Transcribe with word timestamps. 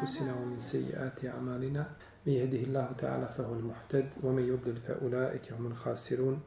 أنفسنا 0.00 0.34
ومن 0.34 0.60
سيئات 0.60 1.24
أعمالنا 1.24 1.86
من 2.26 2.32
يهده 2.32 2.58
الله 2.58 2.88
تعالى 2.98 3.28
فهو 3.28 3.52
المحتد 3.54 4.06
ومن 4.22 4.42
يضلل 4.48 4.76
فأولئك 4.76 5.52
هم 5.52 5.66
الخاسرون. 5.66 6.40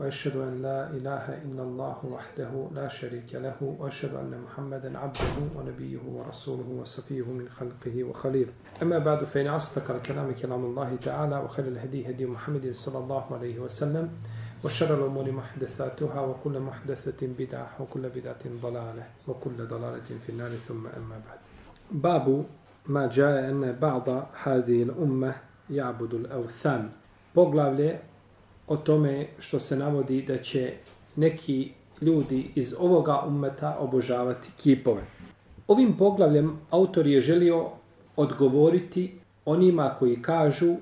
وأشهد 0.00 0.36
أن 0.36 0.62
لا 0.62 0.90
إله 0.90 1.42
إلا 1.42 1.62
الله 1.62 2.06
وحده 2.06 2.68
لا 2.74 2.88
شريك 2.88 3.34
له 3.34 3.56
وأشهد 3.62 4.14
أن 4.14 4.40
محمدا 4.44 4.98
عبده 4.98 5.34
ونبيه 5.56 5.98
ورسوله 6.08 6.68
وصفيه 6.80 7.22
من 7.24 7.48
خلقه 7.48 8.04
وخليل 8.04 8.48
أما 8.82 8.98
بعد 8.98 9.24
فإن 9.24 9.46
أصدق 9.46 9.90
الكلام 9.90 10.32
كلام 10.34 10.64
الله 10.64 10.96
تعالى 10.96 11.38
وخير 11.38 11.68
الهدي 11.68 12.10
هدي 12.10 12.26
محمد 12.26 12.70
صلى 12.72 12.98
الله 12.98 13.34
عليه 13.34 13.58
وسلم 13.58 14.10
وشر 14.64 14.94
الأمور 14.94 15.30
محدثاتها 15.30 16.20
وكل 16.20 16.60
محدثة 16.60 17.26
بدعة 17.38 17.70
وكل 17.80 18.08
بدعة 18.08 18.42
ضلالة 18.62 19.06
وكل 19.28 19.66
ضلالة 19.66 20.08
في 20.26 20.28
النار 20.28 20.50
ثم 20.50 20.86
أما 20.86 21.20
بعد. 21.26 21.38
باب 21.92 22.44
ma 22.86 23.08
jae 23.16 23.50
ene 23.50 23.72
ba'da 23.80 24.28
hadil 24.32 24.90
umme 24.98 25.32
ja'budu 25.68 26.26
evthan. 26.38 26.90
Poglavlje 27.32 27.98
o 28.66 28.76
tome 28.76 29.26
što 29.38 29.58
se 29.58 29.76
navodi 29.76 30.22
da 30.22 30.38
će 30.38 30.72
neki 31.16 31.72
ljudi 32.00 32.50
iz 32.54 32.74
ovoga 32.78 33.22
ummeta 33.26 33.76
obožavati 33.80 34.50
kipove. 34.56 35.02
Ovim 35.68 35.96
poglavljem 35.96 36.58
autor 36.70 37.06
je 37.06 37.20
želio 37.20 37.68
odgovoriti 38.16 39.18
onima 39.44 39.94
koji 39.98 40.22
kažu 40.22 40.74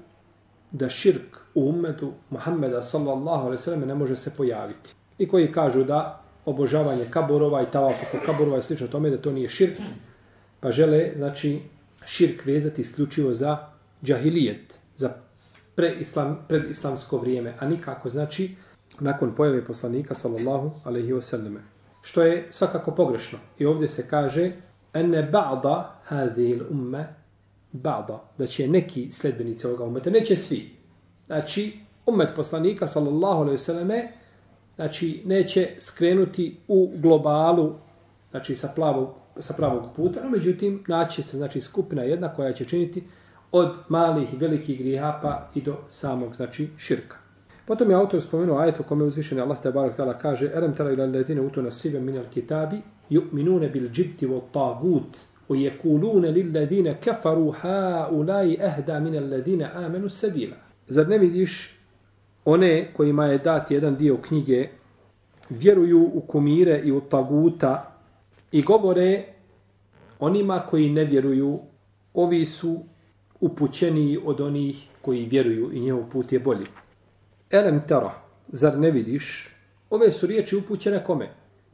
da 0.70 0.88
širk 0.88 1.36
u 1.54 1.68
ummetu 1.68 2.12
Muhammeda 2.30 2.82
sallallahu 2.82 3.44
alaihi 3.44 3.62
sallam 3.62 3.80
ne 3.80 3.94
može 3.94 4.16
se 4.16 4.30
pojaviti. 4.36 4.94
I 5.18 5.28
koji 5.28 5.52
kažu 5.52 5.84
da 5.84 6.22
obožavanje 6.46 7.04
kaborova 7.10 7.62
i 7.62 7.70
tavafa 7.70 8.18
kaborova 8.26 8.58
i 8.58 8.62
slično 8.62 8.86
tome 8.86 9.10
da 9.10 9.18
to 9.18 9.32
nije 9.32 9.48
širk, 9.48 9.78
pa 10.60 10.70
žele, 10.70 11.12
znači, 11.16 11.60
širk 12.04 12.46
vezati 12.46 12.80
isključivo 12.80 13.34
za 13.34 13.58
džahilijet, 14.04 14.78
za 14.96 15.14
preislam, 15.74 16.44
predislamsko 16.48 17.18
vrijeme, 17.18 17.54
a 17.58 17.68
nikako, 17.68 18.08
znači, 18.08 18.54
nakon 19.00 19.34
pojave 19.34 19.64
poslanika, 19.64 20.14
sallallahu 20.14 20.70
alaihi 20.84 21.12
wasallam. 21.12 21.56
Što 22.02 22.22
je 22.22 22.48
svakako 22.50 22.90
pogrešno. 22.90 23.38
I 23.58 23.66
ovdje 23.66 23.88
se 23.88 24.08
kaže, 24.08 24.52
ene 24.94 25.30
ba'da 25.32 25.84
hadhil 26.04 26.62
umme, 26.70 27.14
ba'da, 27.72 28.18
da 28.38 28.46
će 28.46 28.68
neki 28.68 29.12
sledbenici 29.12 29.66
ovoga 29.66 29.84
umeta, 29.84 30.10
neće 30.10 30.36
svi. 30.36 30.70
Znači, 31.26 31.78
umet 32.06 32.28
poslanika, 32.36 32.86
sallallahu 32.86 33.42
alaihi 33.42 33.58
wasallam, 33.58 34.08
znači, 34.74 35.22
neće 35.24 35.70
skrenuti 35.78 36.56
u 36.68 36.92
globalu, 36.96 37.74
znači, 38.30 38.54
sa, 38.54 38.68
plavog, 38.74 39.14
sa 39.38 39.54
pravog 39.54 39.82
puta, 39.96 40.20
no 40.24 40.30
međutim, 40.30 40.84
naći 40.88 41.22
se, 41.22 41.36
znači, 41.36 41.60
skupina 41.60 42.02
jedna 42.02 42.34
koja 42.34 42.52
će 42.52 42.64
činiti 42.64 43.04
od 43.52 43.78
malih 43.88 44.34
i 44.34 44.36
velikih 44.36 44.78
grijeha 44.78 45.18
pa 45.22 45.50
i 45.54 45.62
do 45.62 45.76
samog, 45.88 46.36
znači, 46.36 46.68
širka. 46.76 47.16
Potom 47.66 47.90
je 47.90 47.96
autor 47.96 48.20
spomenuo 48.20 48.58
ajet 48.58 48.80
u 48.80 48.82
kome 48.82 49.04
uzvišeni 49.04 49.40
Allah 49.40 49.60
te 49.62 49.70
barek 49.70 49.96
tala 49.96 50.18
kaže 50.18 50.50
Erem 50.54 50.74
tala 50.74 50.92
ila 50.92 51.06
ledine 51.06 51.40
utu 51.40 51.62
nasibe 51.62 52.00
min 52.00 52.18
al 52.18 52.24
kitabi 52.30 52.80
yu'minune 53.10 53.72
bil 53.72 53.88
džibti 53.88 54.26
vo 54.26 54.40
tagut 54.52 55.16
u 55.48 55.54
yekulune 55.54 56.32
lil 56.32 56.52
ledine 56.52 56.96
kafaru 57.04 57.50
ha 57.50 58.08
ulai 58.10 58.58
ehda 58.60 59.00
min 59.00 59.16
al 59.16 59.28
ledine 59.28 59.70
amenu 59.74 60.08
sabila. 60.08 60.56
Zar 60.88 61.08
ne 61.08 61.18
vidiš 61.18 61.78
one 62.44 62.92
kojima 62.94 63.26
je 63.26 63.38
dat 63.38 63.70
jedan 63.70 63.96
dio 63.96 64.16
knjige 64.16 64.68
vjeruju 65.50 66.10
u 66.14 66.20
kumire 66.20 66.80
i 66.84 66.92
u 66.92 67.00
taguta 67.00 67.91
i 68.52 68.62
govore 68.62 69.24
onima 70.18 70.58
koji 70.58 70.88
ne 70.88 71.04
vjeruju 71.04 71.58
ovi 72.14 72.44
su 72.44 72.80
upućeniji 73.40 74.18
od 74.24 74.40
onih 74.40 74.86
koji 75.02 75.24
vjeruju 75.24 75.70
i 75.72 75.80
njihov 75.80 76.10
put 76.12 76.32
je 76.32 76.40
bolji. 76.40 76.66
Elem 77.50 77.82
tara, 77.88 78.12
zar 78.48 78.78
ne 78.78 78.90
vidiš? 78.90 79.48
Ove 79.90 80.10
su 80.10 80.26
riječi 80.26 80.56
upućene 80.56 81.04
kome? 81.04 81.28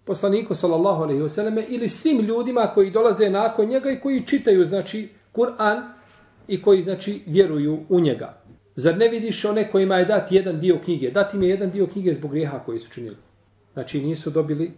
Poslaniku 0.05 0.55
sallallahu 0.55 1.03
alaihi 1.03 1.23
wasallam 1.23 1.65
ili 1.69 1.89
svim 1.89 2.21
ljudima 2.21 2.71
koji 2.75 2.91
dolaze 2.91 3.31
nakon 3.31 3.69
njega 3.69 3.91
i 3.91 4.01
koji 4.01 4.27
čitaju 4.27 4.65
znači 4.65 5.09
Kur'an 5.35 5.83
i 6.49 6.63
koji 6.63 6.83
znači 6.83 7.23
vjeruju 7.27 7.79
u 7.89 8.01
njega. 8.01 8.43
Zar 8.77 8.97
ne 8.97 9.09
vidiš 9.09 9.45
one 9.45 9.71
kojima 9.71 9.97
je 9.97 10.05
dati 10.05 10.37
jedan 10.37 10.61
dio 10.61 10.79
knjige? 10.85 11.11
Dati 11.11 11.37
im 11.37 11.43
je 11.43 11.49
jedan 11.49 11.71
dio 11.71 11.87
knjige 11.87 12.15
zbog 12.15 12.31
grijeha 12.31 12.59
koji 12.59 12.79
su 12.79 12.93
činili. 12.93 13.17
Znači 13.73 14.01
nisu 14.01 14.31
dobili 14.31 14.73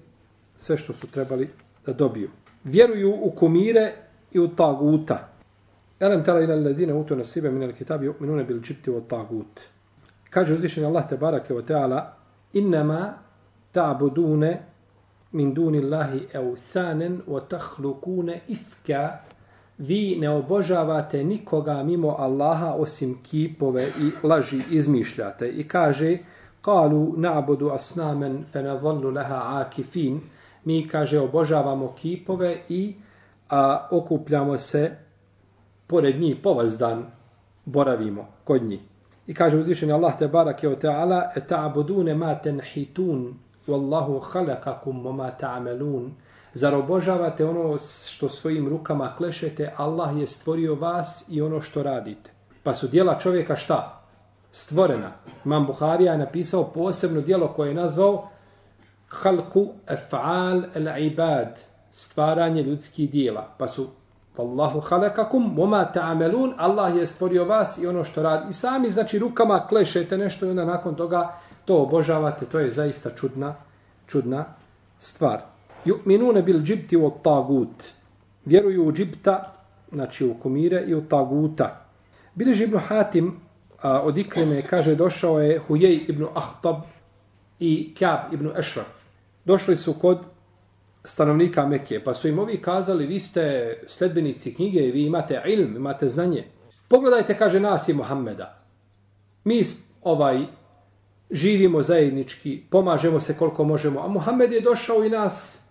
sve 0.57 0.77
što 0.77 0.93
su 0.93 1.07
trebali 1.07 1.49
da 1.87 1.93
dobiju. 1.93 2.31
Vjeruju 2.65 3.15
u 3.23 3.31
kumire 3.31 3.93
i 4.33 4.39
u 4.39 4.49
taguta. 4.49 5.29
Elem 6.01 6.25
tara 6.25 6.41
ila 6.41 6.55
ledine 6.55 6.95
utu 6.95 7.17
nasibe 7.17 7.51
minel 7.51 7.73
kitabi 7.73 8.09
u'minune 8.09 8.45
bil 8.45 8.61
jibti 8.69 8.91
u 8.91 9.01
tagut. 9.01 9.61
Kaže 10.31 10.55
uzvišenje 10.55 10.87
Allah 10.87 11.09
te 11.09 11.17
barake 11.17 11.55
wa 11.55 11.67
ta'ala 11.67 12.17
innama 12.53 13.15
ta'budune 13.73 14.63
min 15.33 15.55
dunillahi 15.55 16.27
awthanan 16.35 16.43
euthanen 16.47 17.21
wa 17.27 17.41
tahlukune 17.41 18.41
ifka 18.49 19.19
vi 19.79 20.17
ne 20.21 20.31
obožavate 20.31 21.25
nikoga 21.25 21.83
mimo 21.83 22.17
Allaha 22.19 22.75
osim 22.75 23.19
kipove 23.23 23.89
i 23.99 24.27
laži 24.27 24.63
izmišljate. 24.71 25.49
I 25.49 25.69
kaže 25.69 26.19
kalu 26.63 27.15
na'budu 27.17 27.71
asnamen 27.71 28.45
fe 28.53 28.63
nadhallu 28.63 29.11
laha 29.11 29.61
akifin 29.61 30.21
mi 30.65 30.89
kaže 30.89 31.21
obožavamo 31.21 31.95
kipove 31.95 32.61
i 32.69 32.95
a, 33.49 33.89
okupljamo 33.91 34.59
se 34.59 34.97
pored 35.87 36.21
njih 36.21 36.37
povazdan 36.43 37.07
boravimo 37.65 38.27
kod 38.45 38.63
njih. 38.63 38.81
I 39.27 39.35
kaže 39.35 39.59
uzvišeni 39.59 39.93
Allah 39.93 40.19
te 40.19 40.29
barak 40.29 40.63
je 40.63 40.69
o 40.69 40.77
ta'ala 40.77 41.31
ta'budune 41.49 42.15
ma 42.15 42.35
tenhitun 42.35 43.35
wallahu 43.69 44.21
khalaqakum 44.21 45.03
wa 45.03 45.13
ma 45.13 45.31
ta'malun 45.31 46.11
Zar 46.55 46.75
obožavate 46.75 47.47
ono 47.47 47.79
što 48.09 48.29
svojim 48.29 48.69
rukama 48.69 49.15
klešete, 49.17 49.73
Allah 49.77 50.19
je 50.19 50.27
stvorio 50.27 50.75
vas 50.75 51.25
i 51.29 51.43
ono 51.43 51.61
što 51.61 51.83
radite. 51.83 52.31
Pa 52.63 52.75
su 52.75 52.89
dijela 52.89 53.19
čovjeka 53.19 53.57
šta? 53.57 54.03
Stvorena. 54.53 55.13
Imam 55.45 55.67
Buharija 55.67 56.13
je 56.13 56.19
napisao 56.19 56.65
posebno 56.65 57.21
dijelo 57.21 57.49
koje 57.49 57.69
je 57.69 57.75
nazvao 57.75 58.29
Halku 59.11 59.73
af'al 59.87 60.65
al-ibad, 60.75 61.61
stvaranje 61.91 62.63
ljudskih 62.63 63.11
dijela. 63.11 63.55
Pa 63.59 63.69
su 63.69 63.89
Wallahu 64.37 64.81
khalaqakum 64.81 65.55
wama 65.57 65.85
ta'malun. 65.93 66.55
Allah 66.57 66.97
je 66.97 67.07
stvorio 67.07 67.45
vas 67.45 67.79
i 67.79 67.87
ono 67.87 68.05
što 68.05 68.23
radi. 68.23 68.51
I 68.51 68.53
sami 68.53 68.91
znači 68.91 69.19
rukama 69.19 69.67
klešete 69.69 70.19
nešto 70.19 70.47
i 70.47 70.51
onda 70.51 70.65
nakon 70.65 70.95
toga 70.95 71.35
to 71.65 71.83
obožavate. 71.83 72.47
To 72.47 72.59
je 72.59 72.71
zaista 72.71 73.11
čudna 73.11 73.55
čudna 74.07 74.45
stvar. 74.99 75.41
Yu'minuna 75.85 76.43
bil 76.43 76.63
džibti 76.63 76.97
wa 76.97 77.13
tagut. 77.23 77.85
Vjeruju 78.45 78.89
u 78.89 78.93
džibta, 78.93 79.53
znači 79.93 80.27
u 80.27 80.35
kumire 80.35 80.85
i 80.87 80.95
u 80.95 81.09
taguta. 81.09 81.87
Bileži 82.35 82.65
ibn 82.65 82.79
Hatim 82.79 83.41
a, 83.83 84.01
od 84.01 84.19
Ikreme 84.19 84.63
kaže 84.63 84.95
došao 84.95 85.41
je 85.41 85.59
Hujej 85.59 86.05
ibn 86.09 86.27
Ahtab 86.35 86.77
i 87.59 87.95
Kjab 87.95 88.33
ibn 88.33 88.51
Ešraf. 88.57 89.00
Došli 89.45 89.77
su 89.77 89.93
kod 89.93 90.19
stanovnika 91.05 91.67
Mekije, 91.67 92.05
pa 92.05 92.15
su 92.15 92.29
im 92.29 92.39
ovi 92.39 92.63
kazali, 92.63 93.07
vi 93.07 93.21
ste 93.21 93.75
sledbenici 93.87 94.55
knjige, 94.55 94.81
i 94.81 94.93
vi 94.93 95.03
imate 95.07 95.43
ilm, 95.47 95.77
imate 95.77 96.09
znanje. 96.09 96.45
Pogledajte, 96.89 97.39
kaže 97.39 97.61
nas 97.61 97.89
i 97.89 97.95
Muhammeda. 97.95 98.63
Mi 99.45 99.63
ovaj 100.03 100.47
živimo 101.31 101.83
zajednički, 101.83 102.63
pomažemo 102.71 103.21
se 103.21 103.37
koliko 103.39 103.65
možemo, 103.65 104.01
a 104.01 104.09
Muhammed 104.09 104.53
je 104.53 104.61
došao 104.61 105.05
i 105.05 105.11
nas 105.11 105.63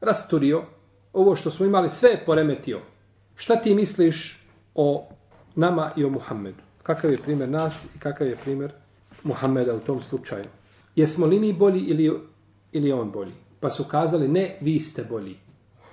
rasturio, 0.00 0.62
ovo 1.12 1.36
što 1.36 1.50
smo 1.50 1.66
imali 1.66 1.90
sve 1.90 2.24
poremetio. 2.26 2.80
Šta 3.36 3.56
ti 3.56 3.74
misliš 3.74 4.44
o 4.74 5.08
nama 5.54 5.90
i 5.96 6.04
o 6.04 6.10
Muhammedu? 6.10 6.62
Kakav 6.82 7.10
je 7.10 7.18
primjer 7.18 7.48
nas 7.48 7.84
i 7.84 7.98
kakav 7.98 8.26
je 8.26 8.36
primjer 8.36 8.72
Muhammeda 9.22 9.74
u 9.74 9.80
tom 9.80 10.02
slučaju? 10.02 10.44
Jesmo 10.96 11.26
li 11.26 11.40
mi 11.40 11.52
bolji 11.52 11.80
ili, 11.80 12.12
ili 12.76 12.92
on 12.92 13.10
bolji? 13.10 13.32
Pa 13.60 13.70
su 13.70 13.84
kazali, 13.84 14.28
ne, 14.28 14.58
vi 14.60 14.78
ste 14.78 15.04
bolji. 15.04 15.36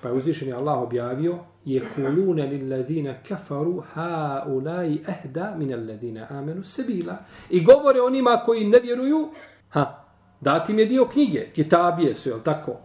Pa 0.01 0.07
je 0.09 0.13
uzvišen 0.13 0.53
Allah 0.53 0.81
objavio, 0.81 1.37
je 1.65 1.81
kulune 1.95 2.45
li 2.47 2.69
ladina 2.69 3.13
kafaru 3.27 3.83
ha 3.93 4.43
ulai 4.47 4.99
ehda 5.07 5.55
min 5.57 5.87
ladina 5.87 6.27
amenu 6.29 6.63
sebila. 6.63 7.17
I 7.49 7.63
govore 7.63 8.01
onima 8.01 8.41
koji 8.45 8.67
ne 8.67 8.79
vjeruju, 8.79 9.29
ha, 9.69 10.05
dati 10.41 10.73
mi 10.73 10.81
je 10.81 10.85
dio 10.85 11.05
knjige, 11.05 11.49
kitabije 11.53 12.13
su, 12.13 12.29
jel 12.29 12.39
tako? 12.43 12.77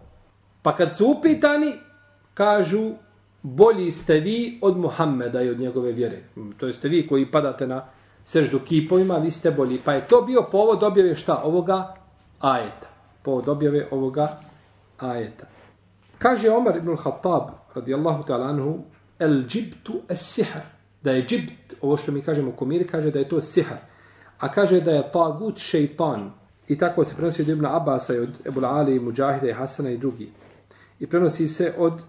Pa 0.61 0.75
kad 0.75 0.95
su 0.95 1.15
upitani, 1.17 1.73
kažu, 2.33 2.91
bolji 3.41 3.91
ste 3.91 4.19
vi 4.19 4.59
od 4.61 4.77
Muhammeda 4.77 5.41
i 5.41 5.49
od 5.49 5.59
njegove 5.59 5.91
vjere. 5.91 6.23
To 6.57 6.67
jeste 6.67 6.87
vi 6.87 7.07
koji 7.07 7.31
padate 7.31 7.67
na 7.67 7.85
seždu 8.23 8.59
kipovima, 8.59 9.17
vi 9.17 9.31
ste 9.31 9.51
bolji. 9.51 9.79
Pa 9.85 9.93
je 9.93 10.07
to 10.07 10.21
bio 10.21 10.47
povod 10.51 10.83
objave 10.83 11.15
šta? 11.15 11.41
Ovoga 11.43 11.95
ajeta. 12.39 12.88
Povod 13.23 13.47
objave 13.49 13.87
ovoga 13.91 14.39
ajeta. 14.97 15.47
Kaže 16.17 16.49
Omar 16.51 16.77
ibn 16.77 16.97
Khattab, 16.97 17.49
radijallahu 17.75 18.23
ta'ala 18.23 18.49
anhu, 18.49 18.83
el 19.19 19.43
džibtu 19.47 20.01
es 20.09 20.19
sihar. 20.19 20.61
Da 21.03 21.11
je 21.11 21.25
džibt, 21.25 21.73
ovo 21.81 21.97
što 21.97 22.11
mi 22.11 22.21
kažemo 22.21 22.51
komir, 22.51 22.91
kaže 22.91 23.11
da 23.11 23.19
je 23.19 23.29
to 23.29 23.41
sihar. 23.41 23.77
A 24.39 24.51
kaže 24.51 24.81
da 24.81 24.91
je 24.91 25.11
tagut 25.11 25.57
šeitan. 25.57 26.31
I 26.67 26.77
tako 26.77 27.03
se 27.03 27.15
prenosi 27.15 27.41
od 27.41 27.47
Ibn 27.49 27.65
Abasa 27.65 28.15
i 28.15 28.19
od 28.19 28.39
Ebul 28.45 28.65
Ali, 28.65 28.99
Mujahide 28.99 29.49
i 29.49 29.53
Hasana 29.53 29.89
i 29.89 29.97
drugi. 29.97 30.29
I 30.99 31.07
prenosi 31.07 31.47
se 31.47 31.73
od 31.77 32.01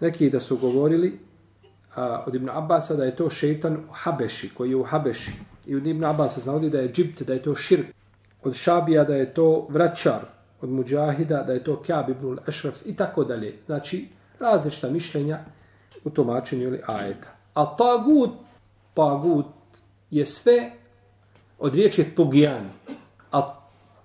nekih 0.00 0.32
da 0.32 0.40
su 0.40 0.56
govorili 0.56 1.18
a, 1.94 2.24
od 2.26 2.34
Ibn 2.34 2.50
Abasa 2.50 2.94
da 2.94 3.04
je 3.04 3.16
to 3.16 3.30
šeitan 3.30 3.76
u 3.76 3.92
Habeši, 3.92 4.50
koji 4.54 4.70
je 4.70 4.76
u 4.76 4.82
Habeši. 4.82 5.32
I 5.66 5.76
od 5.76 5.86
Ibn 5.86 6.04
Abasa 6.04 6.40
znali 6.40 6.70
da 6.70 6.80
je 6.80 6.92
džibt, 6.92 7.22
da 7.22 7.32
je 7.32 7.42
to 7.42 7.54
širk. 7.54 7.86
Od 8.44 8.54
Šabija 8.54 9.04
da 9.04 9.14
je 9.14 9.34
to 9.34 9.66
vraćar. 9.68 10.20
Od 10.60 10.70
Mujahida 10.70 11.42
da 11.42 11.52
je 11.52 11.64
to 11.64 11.82
Kjab 11.82 12.08
ibn 12.10 12.38
Ešraf 12.48 12.76
i 12.84 12.96
tako 12.96 13.24
dalje. 13.24 13.58
Znači, 13.66 14.08
različita 14.40 14.90
mišljenja 14.90 15.38
u 16.04 16.10
tumačenju 16.10 16.62
ili 16.62 16.80
ajeta. 16.86 17.28
A 17.54 17.76
tagut, 17.76 18.30
tagut 18.94 19.46
je 20.10 20.26
sve 20.26 20.70
od 21.58 21.74
riječi 21.74 22.04
tugijan. 22.04 22.70
A 23.32 23.50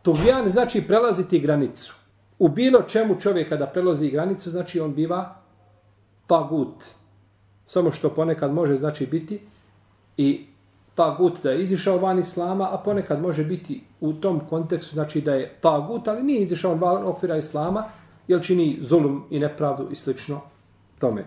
tugijan 0.01 0.49
znači 0.49 0.81
prelaziti 0.81 1.39
granicu. 1.39 1.95
U 2.39 2.47
bilo 2.47 2.81
čemu 2.81 3.19
čovjek 3.19 3.49
kada 3.49 3.67
prelazi 3.67 4.09
granicu, 4.09 4.49
znači 4.49 4.79
on 4.79 4.93
biva 4.93 5.35
tagut. 6.27 6.83
Samo 7.65 7.91
što 7.91 8.09
ponekad 8.09 8.53
može 8.53 8.75
znači 8.75 9.05
biti 9.05 9.41
i 10.17 10.48
tagut 10.99 11.43
da 11.43 11.51
je 11.51 11.61
izišao 11.61 11.97
van 11.97 12.19
islama, 12.19 12.67
a 12.71 12.77
ponekad 12.77 13.21
može 13.21 13.43
biti 13.43 13.83
u 14.01 14.13
tom 14.13 14.39
kontekstu 14.49 14.93
znači 14.93 15.21
da 15.21 15.33
je 15.33 15.53
tagut, 15.61 16.07
ali 16.07 16.23
nije 16.23 16.41
izišao 16.41 16.75
van 16.75 17.05
okvira 17.05 17.37
islama, 17.37 17.83
jer 18.27 18.41
čini 18.43 18.77
zulum 18.81 19.23
i 19.29 19.39
nepravdu 19.39 19.87
i 19.91 19.95
slično 19.95 20.41
tome. 20.99 21.23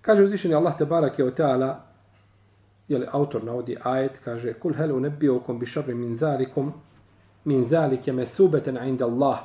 Kaže 0.00 0.22
uzvišeni 0.22 0.54
Allah 0.54 0.78
te 0.78 0.84
barak 0.84 1.18
je 1.18 1.24
ta'ala, 1.24 1.34
teala, 1.36 1.80
jeli 2.88 3.06
autor 3.10 3.44
navodi 3.44 3.76
ajet, 3.82 4.20
kaže 4.24 4.52
Kul 4.52 4.74
helu 4.74 5.00
nebiokom 5.00 5.58
bi 5.58 5.66
šarri 5.66 5.94
min 5.94 6.16
zalikum, 6.16 6.72
min 7.44 7.64
zalike 7.64 8.12
me 8.12 8.26
subeten 8.26 8.78
inda 8.86 9.06
Allah, 9.06 9.38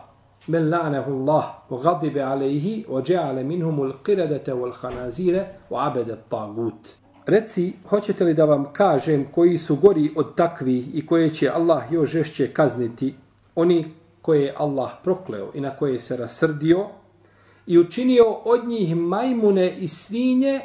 men 0.48 0.70
la'nehu 0.70 1.12
Allah, 1.22 1.46
u 1.70 1.78
gadibe 1.78 2.22
alejhi, 2.22 2.86
wa 2.90 3.02
džeale 3.02 3.44
minhumul 3.44 3.94
qiradete 4.04 4.54
wal 4.54 4.74
hanazire, 4.82 5.46
u 5.70 5.78
abede 5.78 6.18
tagut. 6.30 7.05
Reci, 7.26 7.74
hoćete 7.90 8.24
li 8.24 8.34
da 8.34 8.46
vam 8.46 8.74
kažem 8.74 9.26
koji 9.32 9.58
su 9.58 9.76
gori 9.76 10.14
od 10.16 10.36
takvih 10.36 10.96
i 10.96 11.06
koje 11.06 11.34
će 11.34 11.50
Allah 11.50 11.84
još 11.92 12.10
žešće 12.10 12.54
kazniti, 12.54 13.16
oni 13.56 13.86
koje 14.22 14.42
je 14.42 14.54
Allah 14.58 14.92
prokleo 15.04 15.52
i 15.54 15.62
na 15.62 15.78
koje 15.78 16.00
se 16.00 16.18
rasrdio, 16.18 16.88
i 17.68 17.80
učinio 17.80 18.26
od 18.46 18.68
njih 18.68 18.96
majmune 18.96 19.76
i 19.80 19.88
svinje 19.88 20.62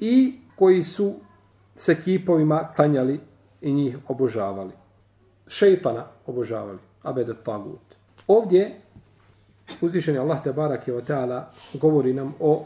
i 0.00 0.34
koji 0.56 0.82
su 0.82 1.14
se 1.76 2.00
kipovima 2.00 2.68
klanjali 2.76 3.20
i 3.60 3.72
njih 3.72 3.98
obožavali. 4.08 4.72
Šeitana 5.46 6.04
obožavali. 6.26 6.78
Abed 7.02 7.28
tagut. 7.44 7.80
Ovdje 8.26 8.80
uzvišeni 9.80 10.18
Allah 10.18 10.42
te 10.42 10.52
barak 10.52 10.88
je 10.88 10.96
o 10.96 11.00
teala 11.00 11.50
govori 11.74 12.12
nam 12.12 12.34
o 12.40 12.64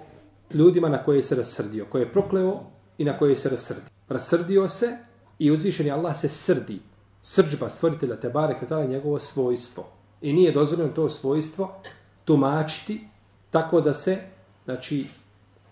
ljudima 0.54 0.88
na 0.88 1.02
koje 1.02 1.22
se 1.22 1.34
rasrdio, 1.34 1.86
koje 1.90 2.02
je 2.02 2.12
prokleo 2.12 2.60
i 3.00 3.04
na 3.04 3.18
koje 3.18 3.36
se 3.36 3.48
rasrdi. 3.48 3.90
Rasrdio 4.08 4.68
se 4.68 4.96
i 5.38 5.50
uzvišeni 5.50 5.90
Allah 5.90 6.16
se 6.16 6.28
srdi. 6.28 6.80
Srđba 7.22 7.70
stvoritelja 7.70 8.16
te 8.16 8.28
barak 8.28 8.62
je 8.70 8.86
njegovo 8.86 9.18
svojstvo. 9.18 9.86
I 10.20 10.32
nije 10.32 10.52
dozvoljeno 10.52 10.92
to 10.92 11.08
svojstvo 11.08 11.80
tumačiti 12.24 13.08
tako 13.50 13.80
da 13.80 13.94
se 13.94 14.18
znači 14.64 15.06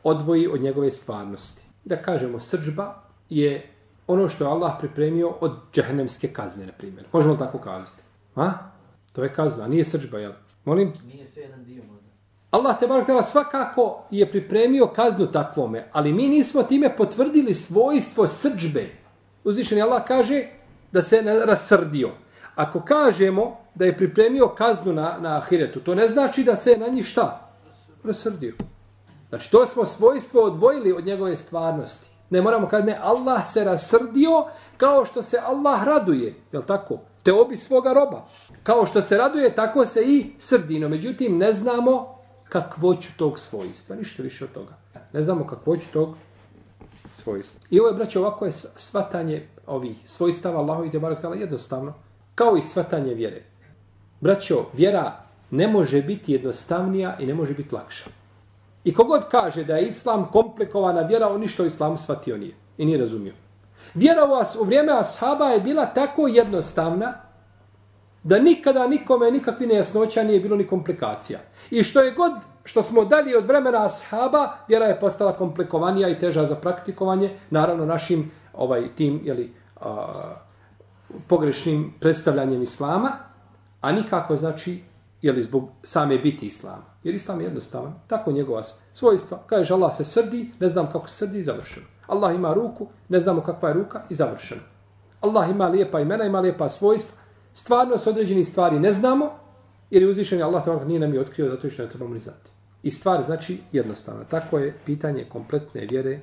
odvoji 0.04 0.46
od 0.48 0.60
njegove 0.60 0.90
stvarnosti. 0.90 1.62
Da 1.84 2.02
kažemo 2.02 2.40
srđba 2.40 3.02
je 3.30 3.70
ono 4.06 4.28
što 4.28 4.44
je 4.44 4.50
Allah 4.50 4.72
pripremio 4.78 5.28
od 5.40 5.52
džehennemske 5.72 6.28
kazne, 6.28 6.66
na 6.66 6.72
primjer. 6.72 7.06
Možemo 7.12 7.32
li 7.32 7.38
tako 7.38 7.58
kazati? 7.58 8.02
A? 8.36 8.52
To 9.12 9.24
je 9.24 9.32
kazna, 9.32 9.68
nije 9.68 9.84
srđba, 9.84 10.18
jel? 10.18 10.32
Molim? 10.64 10.92
Nije 11.04 11.26
sve 11.26 11.42
jedan 11.42 11.64
dio 11.64 11.82
možda. 11.84 12.07
Allah 12.50 12.78
te 12.78 12.86
barak 12.86 13.06
tala 13.06 13.22
svakako 13.22 14.04
je 14.10 14.30
pripremio 14.30 14.86
kaznu 14.86 15.26
takvome, 15.26 15.88
ali 15.92 16.12
mi 16.12 16.28
nismo 16.28 16.62
time 16.62 16.96
potvrdili 16.96 17.54
svojstvo 17.54 18.26
srđbe. 18.26 18.88
Uzvišeni 19.44 19.82
Allah 19.82 20.04
kaže 20.04 20.46
da 20.92 21.02
se 21.02 21.22
ne 21.22 21.46
rasrdio. 21.46 22.10
Ako 22.54 22.80
kažemo 22.80 23.56
da 23.74 23.84
je 23.84 23.96
pripremio 23.96 24.48
kaznu 24.48 24.92
na, 24.92 25.16
na 25.20 25.36
ahiretu, 25.36 25.80
to 25.80 25.94
ne 25.94 26.08
znači 26.08 26.44
da 26.44 26.56
se 26.56 26.76
na 26.76 26.86
njih 26.86 27.06
šta? 27.06 27.48
rasrdio. 28.04 28.54
Znači, 29.28 29.50
to 29.50 29.66
smo 29.66 29.84
svojstvo 29.84 30.42
odvojili 30.42 30.92
od 30.92 31.06
njegove 31.06 31.36
stvarnosti. 31.36 32.08
Ne 32.30 32.42
moramo 32.42 32.68
kad 32.68 32.86
ne, 32.86 32.98
Allah 33.02 33.48
se 33.48 33.64
rasrdio 33.64 34.44
kao 34.76 35.04
što 35.04 35.22
se 35.22 35.38
Allah 35.44 35.84
raduje. 35.84 36.34
Jel 36.52 36.62
tako? 36.62 36.98
Te 37.22 37.32
obi 37.32 37.56
svoga 37.56 37.92
roba. 37.92 38.26
Kao 38.62 38.86
što 38.86 39.02
se 39.02 39.18
raduje, 39.18 39.54
tako 39.54 39.86
se 39.86 40.02
i 40.06 40.30
srdino. 40.38 40.88
Međutim, 40.88 41.38
ne 41.38 41.52
znamo 41.52 42.17
kakvoću 42.48 43.08
tog 43.16 43.38
svojstva. 43.38 43.96
Ništa 43.96 44.22
više 44.22 44.44
od 44.44 44.52
toga. 44.52 44.76
Ne 45.12 45.22
znamo 45.22 45.46
kakvoću 45.46 45.88
tog 45.92 46.14
svojstva. 47.14 47.60
I 47.70 47.80
ovo 47.80 47.88
je, 47.88 47.94
braće, 47.94 48.18
ovako 48.18 48.44
je 48.44 48.52
svatanje 48.76 49.48
ovih 49.66 49.96
svojstava 50.04 50.58
Allahovi 50.58 50.90
te 50.90 50.98
barak 50.98 51.18
jednostavno. 51.36 51.94
Kao 52.34 52.56
i 52.56 52.62
svatanje 52.62 53.14
vjere. 53.14 53.42
Braćo, 54.20 54.66
vjera 54.72 55.16
ne 55.50 55.68
može 55.68 56.02
biti 56.02 56.32
jednostavnija 56.32 57.16
i 57.20 57.26
ne 57.26 57.34
može 57.34 57.54
biti 57.54 57.74
lakša. 57.74 58.10
I 58.84 58.94
kogod 58.94 59.28
kaže 59.30 59.64
da 59.64 59.76
je 59.76 59.88
islam 59.88 60.28
komplikovana 60.32 61.00
vjera, 61.00 61.28
on 61.28 61.40
ništa 61.40 61.62
o 61.62 61.66
islamu 61.66 61.96
shvatio 61.96 62.36
nije 62.36 62.54
i 62.78 62.86
nije 62.86 62.98
razumio. 62.98 63.34
Vjera 63.94 64.24
u, 64.24 64.34
as, 64.34 64.56
u 64.56 64.64
vrijeme 64.64 64.92
ashaba 64.92 65.46
je 65.46 65.60
bila 65.60 65.86
tako 65.86 66.28
jednostavna 66.28 67.27
da 68.22 68.38
nikada 68.38 68.86
nikome 68.88 69.30
nikakvi 69.30 69.66
nejasnoća 69.66 70.22
nije 70.22 70.40
bilo 70.40 70.56
ni 70.56 70.66
komplikacija. 70.66 71.38
I 71.70 71.82
što 71.82 72.00
je 72.00 72.12
god 72.12 72.32
što 72.64 72.82
smo 72.82 73.04
dali 73.04 73.36
od 73.36 73.46
vremena 73.46 73.86
ashaba, 73.86 74.52
vjera 74.68 74.86
je 74.86 75.00
postala 75.00 75.32
komplikovanija 75.32 76.08
i 76.08 76.18
teža 76.18 76.44
za 76.44 76.54
praktikovanje, 76.54 77.36
naravno 77.50 77.86
našim 77.86 78.30
ovaj 78.52 78.94
tim 78.94 79.20
jeli, 79.24 79.54
a, 79.80 80.34
pogrešnim 81.26 81.94
predstavljanjem 82.00 82.62
islama, 82.62 83.12
a 83.80 83.92
nikako 83.92 84.36
znači 84.36 84.82
je 85.22 85.32
li 85.32 85.42
zbog 85.42 85.68
same 85.82 86.18
biti 86.18 86.46
islama. 86.46 86.84
Jer 87.02 87.14
islam 87.14 87.40
je 87.40 87.44
jednostavan, 87.44 87.94
tako 88.06 88.32
njegova 88.32 88.62
svojstva. 88.94 89.38
Kaže 89.46 89.74
Allah 89.74 89.96
se 89.96 90.04
srdi, 90.04 90.52
ne 90.60 90.68
znam 90.68 90.92
kako 90.92 91.08
se 91.08 91.16
srdi 91.16 91.38
i 91.38 91.42
završeno. 91.42 91.86
Allah 92.06 92.34
ima 92.34 92.54
ruku, 92.54 92.86
ne 93.08 93.20
znamo 93.20 93.40
kakva 93.40 93.68
je 93.68 93.74
ruka 93.74 94.02
i 94.10 94.14
završeno. 94.14 94.60
Allah 95.20 95.50
ima 95.50 95.68
lijepa 95.68 96.00
imena, 96.00 96.24
ima 96.24 96.40
lijepa 96.40 96.68
svojstva. 96.68 97.18
Stvarnost 97.58 98.06
određenih 98.06 98.48
stvari 98.48 98.80
ne 98.80 98.92
znamo, 98.92 99.30
jer 99.90 100.02
je 100.02 100.08
uzvišen 100.08 100.42
Allah 100.42 100.64
tebara 100.64 100.84
nije 100.84 101.00
nam 101.00 101.14
je 101.14 101.20
otkrio 101.20 101.48
zato 101.48 101.70
što 101.70 101.82
ne 101.82 101.88
trebamo 101.88 102.14
ni 102.14 102.20
znati. 102.20 102.50
I 102.82 102.90
stvar 102.90 103.22
znači 103.22 103.58
jednostavna. 103.72 104.24
Tako 104.24 104.58
je 104.58 104.74
pitanje 104.86 105.26
kompletne 105.28 105.86
vjere, 105.90 106.20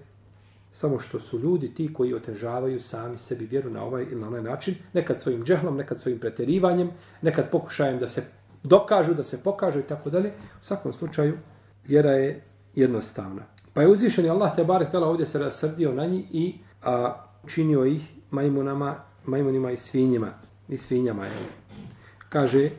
samo 0.72 1.00
što 1.00 1.20
su 1.20 1.40
ljudi 1.40 1.74
ti 1.74 1.94
koji 1.94 2.14
otežavaju 2.14 2.80
sami 2.80 3.18
sebi 3.18 3.46
vjeru 3.46 3.70
na 3.70 3.84
ovaj 3.84 4.04
ili 4.04 4.22
na 4.22 4.28
onaj 4.28 4.44
način, 4.44 4.76
nekad 4.94 5.22
svojim 5.22 5.44
džehlom, 5.44 5.78
nekad 5.78 6.00
svojim 6.00 6.20
preterivanjem, 6.20 6.92
nekad 7.22 7.52
pokušajem 7.52 8.00
da 8.00 8.08
se 8.08 8.24
dokažu, 8.64 9.14
da 9.14 9.24
se 9.24 9.44
pokažu 9.44 9.80
i 9.80 9.88
tako 9.88 10.10
dalje. 10.10 10.30
U 10.62 10.64
svakom 10.64 10.94
slučaju, 10.94 11.38
vjera 11.88 12.12
je 12.12 12.44
jednostavna. 12.76 13.42
Pa 13.74 13.82
je 13.82 13.92
uzvišen 13.92 14.30
Allah 14.30 14.56
te 14.56 14.64
barek 14.64 14.92
tala 14.92 15.08
ovdje 15.08 15.26
se 15.26 15.40
rasrdio 15.40 15.94
na 15.94 16.06
njih 16.06 16.26
i 16.32 16.56
a, 16.84 17.14
činio 17.48 17.86
ih 17.86 18.12
majmunama, 18.32 18.96
majmunima 19.26 19.72
i 19.72 19.78
svinjima. 19.78 20.45
I 20.70 20.78
svinjama, 20.78 21.26
je. 21.26 21.32
Kaže, 22.30 22.70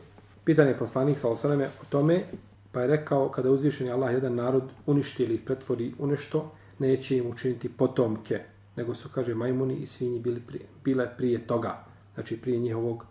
pitanje 0.43 0.77
poslanik 0.79 1.19
sa 1.19 1.29
osaname 1.29 1.65
o 1.65 1.85
tome, 1.89 2.23
pa 2.71 2.81
je 2.81 2.87
rekao, 2.87 3.29
kada 3.29 3.51
uzvišeni 3.51 3.91
Allah 3.91 4.13
jedan 4.13 4.35
narod 4.35 4.63
uništi 4.85 5.23
ili 5.23 5.37
pretvori 5.37 5.93
u 5.99 6.07
nešto, 6.07 6.51
neće 6.79 7.17
im 7.17 7.27
učiniti 7.27 7.69
potomke, 7.69 8.39
nego 8.75 8.95
su, 8.95 9.09
kaže, 9.09 9.35
majmuni 9.35 9.75
i 9.75 9.85
svinji 9.85 10.19
bili 10.19 10.41
prije, 10.47 10.65
bile 10.83 11.09
prije 11.17 11.47
toga, 11.47 11.85
znači 12.13 12.37
prije 12.37 12.59
njihovog 12.59 13.05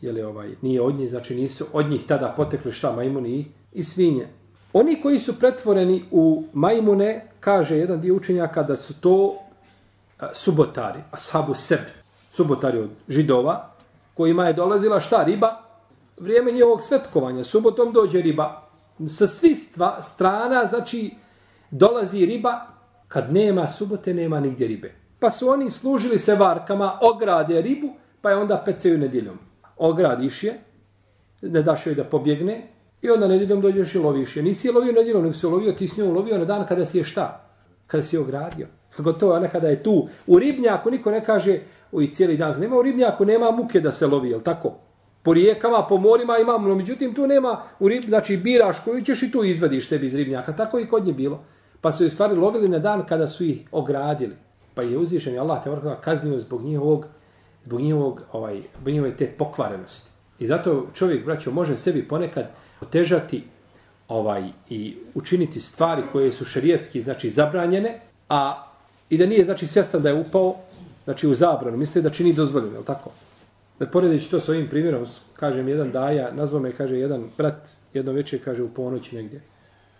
je 0.00 0.12
li 0.12 0.22
ovaj, 0.22 0.50
nije 0.62 0.82
od 0.82 0.94
njih, 0.94 1.10
znači 1.10 1.34
nisu 1.34 1.66
od 1.72 1.90
njih 1.90 2.06
tada 2.06 2.34
potekli 2.36 2.72
šta 2.72 2.92
majmuni 2.92 3.30
i, 3.30 3.44
i 3.72 3.84
svinje. 3.84 4.28
Oni 4.72 5.02
koji 5.02 5.18
su 5.18 5.38
pretvoreni 5.38 6.04
u 6.10 6.44
majmune, 6.52 7.26
kaže 7.40 7.76
jedan 7.76 8.00
dio 8.00 8.14
učenjaka 8.14 8.62
da 8.62 8.76
su 8.76 8.94
to 9.00 9.38
a, 10.18 10.34
subotari, 10.34 11.00
ashabu 11.10 11.54
seb, 11.54 11.80
subotari 12.30 12.78
od 12.78 12.90
židova, 13.08 13.69
kojima 14.14 14.46
je 14.46 14.52
dolazila 14.52 15.00
šta, 15.00 15.24
riba, 15.24 15.62
vrijeme 16.18 16.52
njihovog 16.52 16.82
svetkovanja, 16.82 17.44
subotom 17.44 17.92
dođe 17.92 18.22
riba, 18.22 18.68
sa 19.08 19.26
svi 19.26 19.54
stva, 19.54 20.02
strana, 20.02 20.66
znači 20.66 21.14
dolazi 21.70 22.26
riba, 22.26 22.66
kad 23.08 23.32
nema 23.32 23.68
subote, 23.68 24.14
nema 24.14 24.40
nigdje 24.40 24.68
ribe. 24.68 24.94
Pa 25.18 25.30
su 25.30 25.48
oni 25.48 25.70
služili 25.70 26.18
se 26.18 26.34
varkama, 26.34 26.98
ograde 27.02 27.62
ribu, 27.62 27.88
pa 28.20 28.30
je 28.30 28.36
onda 28.36 28.62
peceju 28.64 28.98
nedjeljom 28.98 29.38
ogradiš 29.80 30.44
je, 30.44 30.60
ne 31.42 31.62
daš 31.62 31.86
joj 31.86 31.94
da 31.94 32.04
pobjegne, 32.04 32.68
i 33.02 33.10
onda 33.10 33.28
nedjeljom 33.28 33.60
dođeš 33.60 33.94
i 33.94 33.98
loviš 33.98 34.36
je. 34.36 34.42
Nisi 34.42 34.68
je 34.68 34.72
lovio 34.72 34.92
nedjeljom, 34.92 35.22
nego 35.22 35.34
si 35.34 35.46
je 35.46 35.50
lovio, 35.50 35.72
ti 35.72 35.88
s 35.88 35.96
njom 35.96 36.12
lovio 36.14 36.38
na 36.38 36.44
dan 36.44 36.66
kada 36.66 36.84
si 36.86 36.98
je 36.98 37.04
šta? 37.04 37.50
Kada 37.86 38.02
si 38.02 38.16
je 38.16 38.20
ogradio. 38.20 38.66
Gotovo 39.00 39.38
nekada 39.38 39.68
je 39.68 39.82
tu. 39.82 40.08
U 40.26 40.38
ribnjaku 40.38 40.90
niko 40.90 41.10
ne 41.10 41.24
kaže, 41.24 41.60
oj, 41.92 42.06
cijeli 42.06 42.36
dan, 42.36 42.60
nema 42.60 42.76
u 42.76 42.82
ribnjaku, 42.82 43.24
nema 43.24 43.50
muke 43.50 43.80
da 43.80 43.92
se 43.92 44.06
lovi, 44.06 44.30
jel 44.30 44.40
tako? 44.40 44.74
Po 45.22 45.32
rijekama, 45.32 45.86
po 45.88 45.96
morima 45.96 46.38
imamo, 46.38 46.68
no 46.68 46.74
međutim 46.74 47.14
tu 47.14 47.26
nema, 47.26 47.62
u 47.78 47.88
rib, 47.88 48.04
znači 48.04 48.36
biraš 48.36 48.80
koju 48.84 49.04
ćeš 49.04 49.22
i 49.22 49.30
tu 49.32 49.44
izvadiš 49.44 49.88
sebi 49.88 50.06
iz 50.06 50.14
ribnjaka. 50.14 50.56
Tako 50.56 50.78
i 50.78 50.86
kod 50.86 51.06
nje 51.06 51.12
bilo. 51.12 51.44
Pa 51.80 51.92
su 51.92 52.04
je 52.04 52.10
stvari 52.10 52.34
lovili 52.34 52.68
na 52.68 52.78
dan 52.78 53.06
kada 53.06 53.26
su 53.26 53.44
ih 53.44 53.68
ogradili. 53.72 54.36
Pa 54.74 54.82
je 54.82 54.98
uzvišen 54.98 55.38
Allah 55.38 55.64
te 55.64 55.70
vrkava 55.70 56.00
kaznio 56.00 56.38
zbog 56.38 56.62
njihovog, 56.62 57.06
zbog 57.64 57.80
njihovog, 57.80 58.22
ovaj, 58.32 58.62
zbog 58.80 58.92
njihove 58.92 59.16
te 59.16 59.26
pokvarenosti. 59.26 60.10
I 60.38 60.46
zato 60.46 60.86
čovjek, 60.94 61.24
braćo, 61.24 61.50
može 61.50 61.76
sebi 61.76 62.08
ponekad 62.08 62.50
otežati 62.80 63.44
ovaj 64.08 64.44
i 64.68 64.96
učiniti 65.14 65.60
stvari 65.60 66.02
koje 66.12 66.32
su 66.32 66.44
šerijetski 66.44 67.02
znači 67.02 67.30
zabranjene, 67.30 68.00
a 68.28 68.69
i 69.10 69.18
da 69.18 69.26
nije 69.26 69.44
znači 69.44 69.66
svjestan 69.66 70.02
da 70.02 70.08
je 70.08 70.14
upao 70.14 70.56
znači 71.04 71.28
u 71.28 71.34
zabranu, 71.34 71.76
misli 71.76 72.02
da 72.02 72.10
čini 72.10 72.32
dozvoljeno, 72.32 72.78
je 72.78 72.84
tako? 72.84 73.10
Da 73.78 73.86
poredeći 73.86 74.30
to 74.30 74.40
s 74.40 74.48
ovim 74.48 74.68
primjerom, 74.68 75.06
kažem 75.34 75.68
jedan 75.68 75.90
daja, 75.90 76.30
nazvao 76.32 76.62
me, 76.62 76.72
kaže 76.72 76.98
jedan 76.98 77.30
brat, 77.36 77.68
jedno 77.94 78.12
večer, 78.12 78.44
kaže 78.44 78.62
u 78.62 78.68
ponoći 78.68 79.16
negdje, 79.16 79.40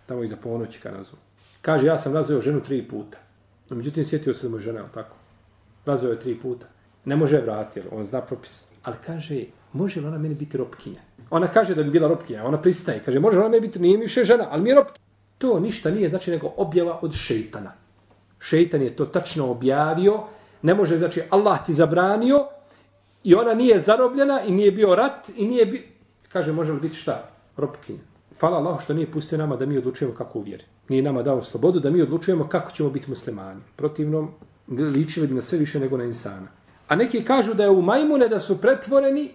tamo 0.07 0.23
iza 0.23 0.37
ponoći 0.37 0.81
ka 0.81 0.91
nazvao. 0.91 1.21
Kaže, 1.63 1.87
ja 1.87 1.99
sam 1.99 2.15
razveo 2.15 2.41
ženu 2.41 2.61
tri 2.61 2.83
puta. 2.83 3.19
No, 3.71 3.77
međutim, 3.77 4.05
sjetio 4.05 4.35
se 4.35 4.47
da 4.47 4.51
mu 4.51 4.57
je 4.57 4.61
žena, 4.61 4.89
tako? 4.95 5.17
Razveo 5.87 6.11
je 6.11 6.21
tri 6.21 6.39
puta. 6.39 6.67
Ne 7.05 7.17
može 7.17 7.37
je 7.37 7.43
vratiti, 7.43 7.89
on 7.93 8.05
zna 8.05 8.21
propis. 8.21 8.67
Ali 8.83 8.97
kaže, 9.07 9.45
može 9.73 10.01
li 10.01 10.07
ona 10.07 10.19
meni 10.19 10.35
biti 10.35 10.57
ropkinja? 10.57 11.01
Ona 11.31 11.49
kaže 11.49 11.75
da 11.75 11.83
bi 11.83 11.91
bila 11.91 12.09
ropkinja, 12.09 12.45
ona 12.45 12.63
pristaje. 12.63 13.03
Kaže, 13.05 13.21
može 13.21 13.37
li 13.37 13.41
ona 13.41 13.49
meni 13.49 13.67
biti, 13.67 13.79
nije 13.79 13.99
mi 13.99 14.05
više 14.05 14.25
žena, 14.25 14.47
ali 14.51 14.63
mi 14.63 14.69
je 14.69 14.75
ropkinja. 14.75 15.05
To 15.39 15.61
ništa 15.61 15.91
nije, 15.91 16.09
znači, 16.09 16.31
nego 16.31 16.53
objava 16.57 16.99
od 17.03 17.13
šeitana. 17.13 17.73
Šeitan 18.41 18.83
je 18.83 18.97
to 18.97 19.07
tačno 19.07 19.51
objavio. 19.51 20.21
Ne 20.63 20.75
može, 20.75 20.99
znači, 20.99 21.23
Allah 21.31 21.65
ti 21.67 21.75
zabranio 21.75 22.47
i 23.25 23.35
ona 23.35 23.55
nije 23.55 23.81
zarobljena 23.81 24.43
i 24.43 24.53
nije 24.53 24.73
bio 24.73 24.95
rat 24.95 25.29
i 25.37 25.47
nije 25.47 25.67
bi... 25.67 25.89
Kaže, 26.29 26.53
može 26.53 26.73
li 26.73 26.81
biti 26.81 26.97
šta? 26.97 27.31
Ropkinja. 27.57 27.99
Hvala 28.41 28.59
Allah 28.59 28.83
što 28.83 28.95
nije 28.95 29.11
pustio 29.11 29.39
nama 29.39 29.57
da 29.57 29.67
mi 29.67 29.79
odlučujemo 29.79 30.15
kako 30.15 30.39
uvjeri. 30.39 30.65
Nije 30.89 31.03
nama 31.03 31.23
dao 31.23 31.43
slobodu 31.43 31.81
da 31.81 31.91
mi 31.91 32.03
odlučujemo 32.03 32.49
kako 32.49 32.71
ćemo 32.71 32.91
biti 32.91 33.11
muslimani. 33.11 33.61
Protivno, 33.77 34.29
ličili 34.69 35.27
bi 35.27 35.35
na 35.35 35.43
sve 35.43 35.59
više 35.59 35.81
nego 35.81 35.97
na 35.97 36.05
insana. 36.05 36.49
A 36.89 36.97
neki 36.97 37.25
kažu 37.25 37.55
da 37.55 37.63
je 37.63 37.71
u 37.71 37.83
majmune 37.83 38.29
da 38.29 38.39
su 38.39 38.61
pretvoreni 38.61 39.31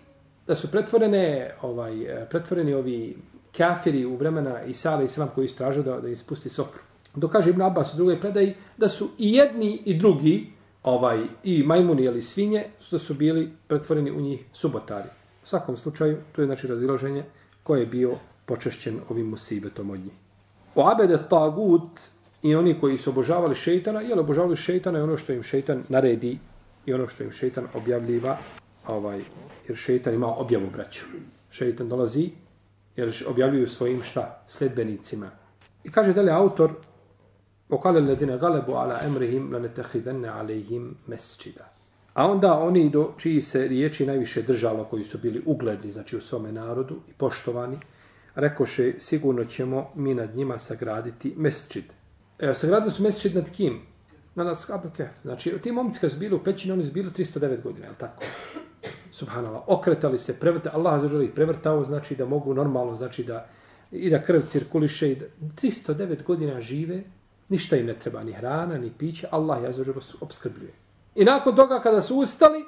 da 0.48 0.56
su 0.56 0.72
pretvorene 0.72 1.52
ovaj 1.62 2.26
pretvoreni 2.30 2.74
ovi 2.74 3.18
kafiri 3.58 4.06
u 4.06 4.16
vremena 4.16 4.64
Isa 4.64 5.02
i 5.02 5.06
Islam 5.06 5.30
koji 5.36 5.46
istražu 5.46 5.84
da 5.84 6.00
da 6.00 6.10
ispusti 6.10 6.50
sofru. 6.50 6.84
Dok 7.16 7.32
kaže 7.32 7.50
Ibn 7.50 7.62
Abbas 7.62 7.94
u 7.94 7.98
drugoj 7.98 8.20
predaji 8.22 8.54
da 8.78 8.90
su 8.90 9.10
i 9.18 9.34
jedni 9.34 9.82
i 9.86 9.98
drugi 9.98 10.48
ovaj 10.84 11.20
i 11.44 11.64
majmuni 11.64 12.04
ili 12.04 12.22
svinje 12.22 12.66
su 12.80 12.96
da 12.96 13.00
su 13.00 13.14
bili 13.14 13.50
pretvoreni 13.68 14.12
u 14.12 14.22
njih 14.22 14.46
subotari. 14.54 15.10
U 15.44 15.48
svakom 15.48 15.78
slučaju 15.78 16.18
to 16.32 16.42
je 16.42 16.46
znači 16.46 16.68
razilaženje 16.68 17.24
koje 17.64 17.80
je 17.80 17.86
bio 17.86 18.18
počešćen 18.46 19.00
ovim 19.10 19.30
musibetom 19.30 19.90
od 19.90 20.00
njih. 20.00 20.14
O 20.76 20.90
abede 20.90 21.18
tagut 21.30 22.00
i 22.44 22.56
oni 22.56 22.80
koji 22.80 22.98
su 22.98 23.10
obožavali 23.10 23.56
šeitana, 23.56 24.02
jel 24.02 24.20
obožavali 24.20 24.56
šeitana 24.56 25.00
i 25.00 25.02
ono 25.02 25.18
što 25.18 25.34
im 25.34 25.44
šeitan 25.44 25.84
naredi 25.90 26.38
i 26.86 26.94
ono 26.94 27.08
što 27.08 27.24
im 27.24 27.32
šeitan 27.32 27.68
objavljiva, 27.74 28.38
ovaj, 28.88 29.22
jer 29.68 29.78
šeitan 29.78 30.14
ima 30.14 30.28
objavu 30.28 30.70
braću. 30.74 31.06
Šeitan 31.50 31.90
dolazi 31.90 32.30
jer 32.96 33.24
objavljuju 33.28 33.68
svojim 33.68 34.04
šta? 34.04 34.44
Sledbenicima. 34.48 35.30
I 35.84 35.92
kaže 35.92 36.14
dalje 36.14 36.32
autor 36.32 36.72
وقال 37.70 37.98
الذين 37.98 38.36
غلبوا 38.36 38.78
على 38.78 38.94
امرهم 38.94 39.56
لنتخذن 39.56 40.26
عليهم 40.26 40.96
مسجدا. 41.08 41.66
A 42.16 42.26
onda 42.28 42.60
oni 42.60 42.90
do 42.90 43.14
čiji 43.18 43.42
se 43.42 43.68
riječi 43.68 44.06
najviše 44.06 44.42
držalo, 44.42 44.84
koji 44.84 45.04
su 45.04 45.18
bili 45.18 45.44
ugledni, 45.46 45.92
znači 45.92 46.18
u 46.18 46.22
svome 46.22 46.52
narodu 46.52 46.96
i 47.10 47.14
poštovani, 47.14 47.78
rekoše 48.36 48.94
sigurno 49.00 49.46
ćemo 49.46 49.90
mi 49.96 50.14
nad 50.14 50.36
njima 50.36 50.60
sagraditi 50.60 51.34
mesčid. 51.38 51.84
E, 52.40 52.54
sagradili 52.54 52.92
su 52.92 53.04
mesčid 53.04 53.36
nad 53.36 53.52
kim? 53.52 53.82
Na 54.36 54.44
nas 54.44 54.68
Kef. 54.98 55.10
Znači, 55.22 55.58
ti 55.64 55.72
momci 55.72 56.00
kad 56.00 56.12
su 56.12 56.18
bili 56.18 56.36
u 56.36 56.44
pećini, 56.44 56.74
oni 56.74 56.86
su 56.86 56.92
bili 56.92 57.10
309 57.10 57.62
godina, 57.62 57.86
je 57.86 57.90
li 57.90 57.98
tako? 57.98 58.24
Subhanallah. 59.12 59.64
Okretali 59.68 60.18
se, 60.18 60.40
prevrta, 60.40 60.72
Allah 60.74 61.02
za 61.02 61.24
ih 61.24 61.32
prevrtao, 61.36 61.84
znači 61.84 62.16
da 62.16 62.26
mogu 62.26 62.54
normalno, 62.54 62.96
znači 62.96 63.24
da 63.24 63.48
i 63.92 64.10
da 64.10 64.22
krv 64.22 64.42
cirkuliše. 64.48 65.12
I 65.12 65.16
da, 65.16 65.26
309 65.62 66.24
godina 66.24 66.62
žive, 66.62 67.04
ništa 67.50 67.78
im 67.78 67.86
ne 67.86 67.94
treba, 67.94 68.24
ni 68.24 68.34
hrana, 68.34 68.78
ni 68.78 68.92
piće, 68.98 69.28
Allah 69.32 69.64
je 69.64 69.72
za 69.72 69.94
obskrbljuje. 70.22 70.74
I 71.16 71.26
nakon 71.26 71.56
toga 71.56 71.80
kada 71.80 72.02
su 72.02 72.18
ustali, 72.18 72.66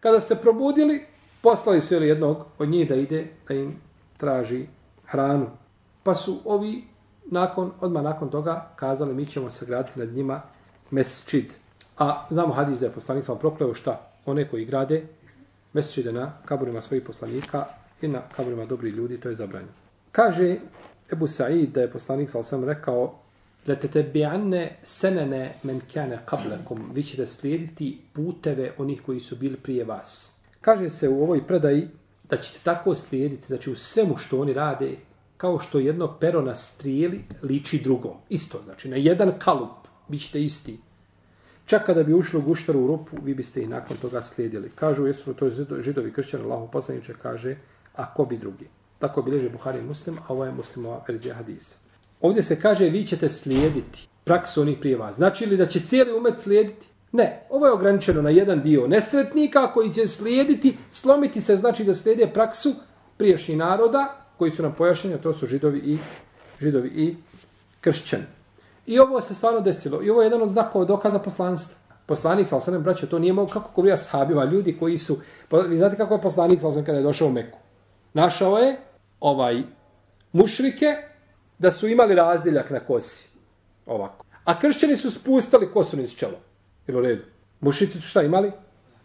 kada 0.00 0.20
su 0.20 0.26
se 0.26 0.36
probudili, 0.36 1.06
poslali 1.42 1.80
su 1.80 1.94
jednog 1.94 2.46
od 2.58 2.68
njih 2.68 2.88
da 2.88 2.94
ide, 2.94 3.26
da 3.48 3.54
im 3.54 3.76
traži 4.16 4.66
hranu. 5.06 5.46
Pa 6.02 6.14
su 6.14 6.40
ovi 6.44 6.84
nakon, 7.30 7.72
odmah 7.80 8.02
nakon 8.02 8.30
toga 8.30 8.70
kazali 8.76 9.14
mi 9.14 9.26
ćemo 9.26 9.50
se 9.50 9.66
graditi 9.66 9.98
nad 9.98 10.08
njima 10.08 10.42
mesčid. 10.90 11.52
A 11.98 12.26
znamo 12.30 12.54
hadis 12.54 12.80
da 12.80 12.86
je 12.86 12.92
poslanik 12.92 13.24
sam 13.24 13.38
prokleo 13.38 13.74
šta? 13.74 14.10
One 14.26 14.48
koji 14.48 14.64
grade 14.64 15.06
mesčide 15.72 16.12
na 16.12 16.32
kaburima 16.44 16.82
svojih 16.82 17.04
poslanika 17.04 17.64
i 18.02 18.08
na 18.08 18.22
kaburima 18.36 18.66
dobrih 18.66 18.94
ljudi, 18.94 19.20
to 19.20 19.28
je 19.28 19.34
zabranjeno. 19.34 19.72
Kaže 20.12 20.56
Ebu 21.12 21.26
Sa'id 21.26 21.72
da 21.72 21.80
je 21.80 21.90
poslanik 21.90 22.30
sam 22.30 22.64
rekao 22.64 23.14
da 23.66 23.74
te 23.74 23.88
tebianne 23.88 24.76
senene 24.82 25.54
men 25.62 25.80
kjane 25.92 26.18
kablekom, 26.24 26.90
vi 26.94 27.02
ćete 27.02 27.26
slijediti 27.26 27.98
puteve 28.12 28.72
onih 28.78 29.02
koji 29.06 29.20
su 29.20 29.36
bili 29.36 29.56
prije 29.56 29.84
vas. 29.84 30.34
Kaže 30.60 30.90
se 30.90 31.08
u 31.08 31.22
ovoj 31.22 31.46
predaji 31.46 31.88
da 32.30 32.36
ćete 32.36 32.58
tako 32.62 32.94
slijediti, 32.94 33.46
znači 33.46 33.70
u 33.70 33.76
svemu 33.76 34.16
što 34.16 34.40
oni 34.40 34.52
rade, 34.52 34.96
kao 35.36 35.58
što 35.58 35.78
jedno 35.78 36.16
pero 36.20 36.42
na 36.42 36.54
strijeli 36.54 37.24
liči 37.42 37.80
drugo. 37.84 38.16
Isto, 38.28 38.60
znači 38.64 38.88
na 38.88 38.96
jedan 38.96 39.32
kalup 39.38 39.88
bit 40.08 40.22
ćete 40.22 40.42
isti. 40.42 40.78
Čak 41.66 41.86
kada 41.86 42.02
bi 42.02 42.14
ušli 42.14 42.38
u 42.38 42.42
guštaru 42.42 42.80
u 42.80 42.86
rupu, 42.86 43.16
vi 43.22 43.34
biste 43.34 43.62
i 43.62 43.66
nakon 43.66 43.96
toga 43.96 44.22
slijedili. 44.22 44.70
Kažu, 44.74 45.06
jesu 45.06 45.34
to 45.34 45.46
je 45.46 45.52
židovi 45.80 46.12
kršćani, 46.12 46.44
Allahu 46.44 46.70
poslaniče 46.70 47.14
kaže, 47.22 47.56
a 47.94 48.14
ko 48.14 48.24
bi 48.24 48.38
drugi? 48.38 48.68
Tako 48.98 49.22
bileže 49.22 49.48
Buhari 49.48 49.82
muslim, 49.82 50.18
a 50.18 50.32
ovo 50.32 50.44
je 50.44 50.52
muslimova 50.52 51.04
verzija 51.08 51.34
hadisa. 51.34 51.76
Ovdje 52.20 52.42
se 52.42 52.60
kaže, 52.60 52.88
vi 52.88 53.04
ćete 53.04 53.28
slijediti 53.28 54.08
praksu 54.24 54.62
onih 54.62 54.78
prije 54.80 54.96
vas. 54.96 55.16
Znači 55.16 55.46
li 55.46 55.56
da 55.56 55.66
će 55.66 55.80
cijeli 55.80 56.12
umet 56.12 56.40
slijediti? 56.40 56.88
Ne, 57.12 57.46
ovo 57.50 57.66
je 57.66 57.72
ograničeno 57.72 58.22
na 58.22 58.30
jedan 58.30 58.62
dio 58.62 58.86
nesretnika 58.86 59.72
koji 59.72 59.92
će 59.92 60.06
slijediti, 60.06 60.76
slomiti 60.90 61.40
se 61.40 61.56
znači 61.56 61.84
da 61.84 61.94
slijede 61.94 62.26
praksu 62.26 62.74
priješnjih 63.16 63.58
naroda 63.58 64.16
koji 64.38 64.50
su 64.50 64.62
nam 64.62 64.74
pojašnjeni, 64.78 65.22
to 65.22 65.32
su 65.32 65.46
židovi 65.46 65.78
i, 65.78 65.98
židovi 66.60 66.88
i 66.88 67.16
kršćani. 67.80 68.24
I 68.86 68.98
ovo 68.98 69.20
se 69.20 69.34
stvarno 69.34 69.60
desilo. 69.60 70.02
I 70.02 70.10
ovo 70.10 70.22
je 70.22 70.26
jedan 70.26 70.42
od 70.42 70.48
znakova 70.48 70.84
dokaza 70.84 71.18
poslanstva. 71.18 71.78
Poslanik, 72.06 72.48
sal 72.48 72.60
sam 72.60 72.82
braćo, 72.82 73.06
to 73.06 73.18
nije 73.18 73.32
mogu 73.32 73.50
kako 73.50 73.70
govija 73.74 73.96
sahabima, 73.96 74.44
ljudi 74.44 74.76
koji 74.78 74.98
su... 74.98 75.18
Vi 75.68 75.76
znate 75.76 75.96
kako 75.96 76.14
je 76.14 76.20
poslanik, 76.20 76.60
sal 76.60 76.72
sam 76.72 76.84
kada 76.84 76.98
je 76.98 77.04
došao 77.04 77.28
u 77.28 77.32
Meku? 77.32 77.58
Našao 78.12 78.58
je 78.58 78.76
ovaj 79.20 79.62
mušrike 80.32 81.09
da 81.60 81.72
su 81.72 81.88
imali 81.88 82.14
razdjeljak 82.14 82.70
na 82.70 82.80
kosi. 82.80 83.28
Ovako. 83.86 84.24
A 84.44 84.58
kršćani 84.58 84.96
su 84.96 85.10
spustali 85.10 85.72
kosu 85.72 85.96
niz 85.96 86.14
čelo. 86.14 86.38
Jel 86.86 86.98
u 86.98 87.00
redu? 87.00 87.22
Mušici 87.60 88.00
su 88.00 88.08
šta 88.08 88.22
imali? 88.22 88.52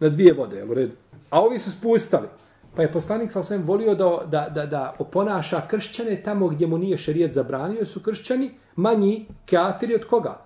Na 0.00 0.08
dvije 0.08 0.32
vode, 0.32 0.56
jel 0.56 0.70
u 0.70 0.74
redu? 0.74 0.92
A 1.30 1.40
ovi 1.40 1.58
su 1.58 1.70
spustali. 1.70 2.28
Pa 2.76 2.82
je 2.82 2.92
poslanik 2.92 3.32
sa 3.32 3.40
osvijem 3.40 3.62
volio 3.62 3.94
da, 3.94 4.22
da, 4.26 4.48
da, 4.54 4.66
da 4.66 4.94
oponaša 4.98 5.66
kršćane 5.68 6.22
tamo 6.22 6.48
gdje 6.48 6.66
mu 6.66 6.78
nije 6.78 6.98
šerijet 6.98 7.32
zabranio, 7.32 7.84
su 7.84 8.00
kršćani 8.00 8.50
manji 8.76 9.26
kafiri 9.50 9.94
od 9.94 10.06
koga? 10.06 10.40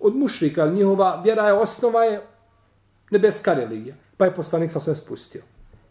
Od 0.00 0.16
mušrika, 0.16 0.62
ali 0.62 0.74
njihova 0.74 1.20
vjera 1.24 1.46
je 1.46 1.52
osnova 1.52 2.04
je 2.04 2.22
nebeska 3.10 3.54
religija. 3.54 3.94
Pa 4.16 4.24
je 4.24 4.34
poslanik 4.34 4.70
sa 4.70 4.78
osvijem 4.78 4.96
spustio. 4.96 5.42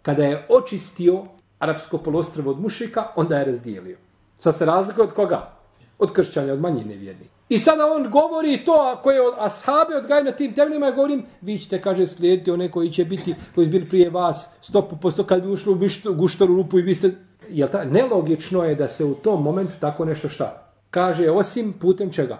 Kada 0.01 0.23
je 0.23 0.45
očistio 0.49 1.23
arapsko 1.59 1.97
polostrvo 1.97 2.51
od 2.51 2.61
mušrika, 2.61 3.07
onda 3.15 3.39
je 3.39 3.45
razdijelio. 3.45 3.97
Sad 4.37 4.55
se 4.55 4.65
razlikuje 4.65 5.03
od 5.03 5.13
koga? 5.13 5.62
Od 6.00 6.12
kršćanja, 6.12 6.53
od 6.53 6.62
manjine 6.62 6.89
nevjernika. 6.89 7.33
I 7.50 7.59
sada 7.59 7.91
on 7.93 8.09
govori 8.12 8.65
to 8.65 9.00
koje 9.03 9.21
od 9.21 9.33
ashabe 9.38 9.95
odgajaju 9.95 10.25
na 10.25 10.31
tim 10.31 10.53
temeljima, 10.53 10.85
ja 10.85 10.91
govorim, 10.91 11.25
vi 11.41 11.57
ćete, 11.57 11.81
kaže, 11.81 12.05
slijediti 12.05 12.51
one 12.51 12.71
koji 12.71 12.91
će 12.91 13.05
biti, 13.05 13.35
koji 13.55 13.67
bili 13.67 13.89
prije 13.89 14.09
vas, 14.09 14.50
stopu 14.62 14.95
posto 14.97 15.23
kad 15.23 15.41
bi 15.41 15.51
ušli 15.51 15.73
u 15.73 16.13
guštoru 16.15 16.55
rupu 16.55 16.79
i 16.79 16.81
vi 16.81 16.95
ste... 16.95 17.12
Jel 17.50 17.67
ta, 17.67 17.83
nelogično 17.85 18.63
je 18.63 18.75
da 18.75 18.88
se 18.88 19.05
u 19.05 19.13
tom 19.13 19.43
momentu 19.43 19.73
tako 19.79 20.05
nešto 20.05 20.29
šta? 20.29 20.71
Kaže, 20.89 21.29
osim 21.29 21.73
putem 21.73 22.12
čega? 22.12 22.38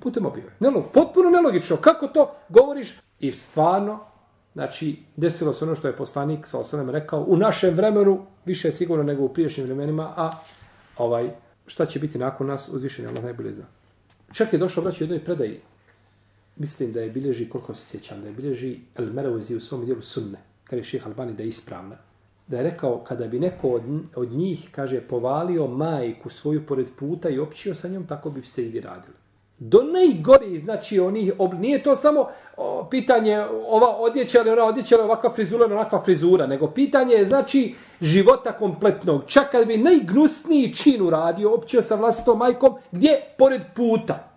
Putem 0.00 0.26
objave. 0.26 0.50
Nelog, 0.60 0.84
potpuno 0.94 1.30
nelogično. 1.30 1.76
Kako 1.76 2.06
to 2.08 2.34
govoriš? 2.48 2.94
I 3.20 3.32
stvarno, 3.32 3.98
znači, 4.54 5.02
desilo 5.16 5.52
se 5.52 5.64
ono 5.64 5.74
što 5.74 5.88
je 5.88 5.96
poslanik 5.96 6.46
sa 6.46 6.58
osanem 6.58 6.90
rekao, 6.90 7.24
u 7.28 7.36
našem 7.36 7.74
vremenu, 7.74 8.26
više 8.44 8.68
je 8.68 8.72
sigurno 8.72 9.04
nego 9.04 9.24
u 9.24 9.28
priješnjim 9.28 9.66
vremenima, 9.66 10.12
a 10.16 10.30
ovaj, 10.96 11.30
šta 11.68 11.86
će 11.86 11.98
biti 11.98 12.18
nakon 12.18 12.46
nas, 12.46 12.68
uzvišenje 12.68 13.08
Allah 13.08 13.24
najbolje 13.24 13.52
zna. 13.52 13.66
Čak 14.32 14.52
je 14.52 14.58
došlo, 14.58 14.82
braći, 14.82 15.04
u 15.04 15.06
jednoj 15.06 15.24
predaji 15.24 15.60
mislim 16.58 16.92
da 16.92 17.00
je 17.00 17.10
bilježi, 17.10 17.48
koliko 17.48 17.74
se 17.74 17.86
sjećam, 17.86 18.20
da 18.20 18.26
je 18.26 18.32
bilježi 18.32 18.78
El 18.96 19.12
Merovizi 19.12 19.56
u 19.56 19.60
svom 19.60 19.84
dijelu 19.84 20.02
sunne, 20.02 20.38
kada 20.64 20.80
je 20.80 20.84
ših 20.84 21.06
Albani 21.06 21.32
da 21.32 21.42
je 21.42 21.48
ispravna, 21.48 21.96
da 22.46 22.56
je 22.56 22.62
rekao 22.62 23.04
kada 23.04 23.26
bi 23.26 23.38
neko 23.38 23.68
od, 23.68 23.82
od 24.14 24.32
njih, 24.32 24.68
kaže, 24.70 25.00
povalio 25.00 25.66
majku 25.66 26.28
svoju 26.28 26.66
pored 26.66 26.86
puta 26.98 27.28
i 27.28 27.38
općio 27.38 27.74
sa 27.74 27.88
njom, 27.88 28.06
tako 28.06 28.30
bi 28.30 28.42
se 28.42 28.64
i 28.64 28.68
vi 28.68 28.80
radili. 28.80 29.14
Do 29.60 29.82
najgori, 29.82 30.58
znači, 30.58 31.00
oni, 31.00 31.32
ob, 31.38 31.54
nije 31.54 31.82
to 31.82 31.96
samo 31.96 32.28
o, 32.56 32.86
pitanje 32.90 33.40
ova 33.66 33.96
odjeća 33.96 34.40
ili 34.40 34.50
ona 34.50 34.64
odjeća 34.64 34.94
ili 34.94 35.04
ovakva 35.04 35.32
frizura 35.32 35.64
ili 35.64 35.74
onakva 35.74 36.02
frizura, 36.04 36.46
nego 36.46 36.70
pitanje 36.70 37.14
je, 37.14 37.24
znači, 37.24 37.74
života 38.00 38.52
kompletnog. 38.52 39.22
Čak 39.26 39.50
kad 39.50 39.66
bi 39.66 39.76
najgnusniji 39.76 40.74
čin 40.74 41.02
uradio, 41.02 41.54
općio 41.54 41.82
sa 41.82 41.94
vlastitom 41.94 42.38
majkom, 42.38 42.74
gdje? 42.92 43.20
Pored 43.38 43.62
puta. 43.74 44.28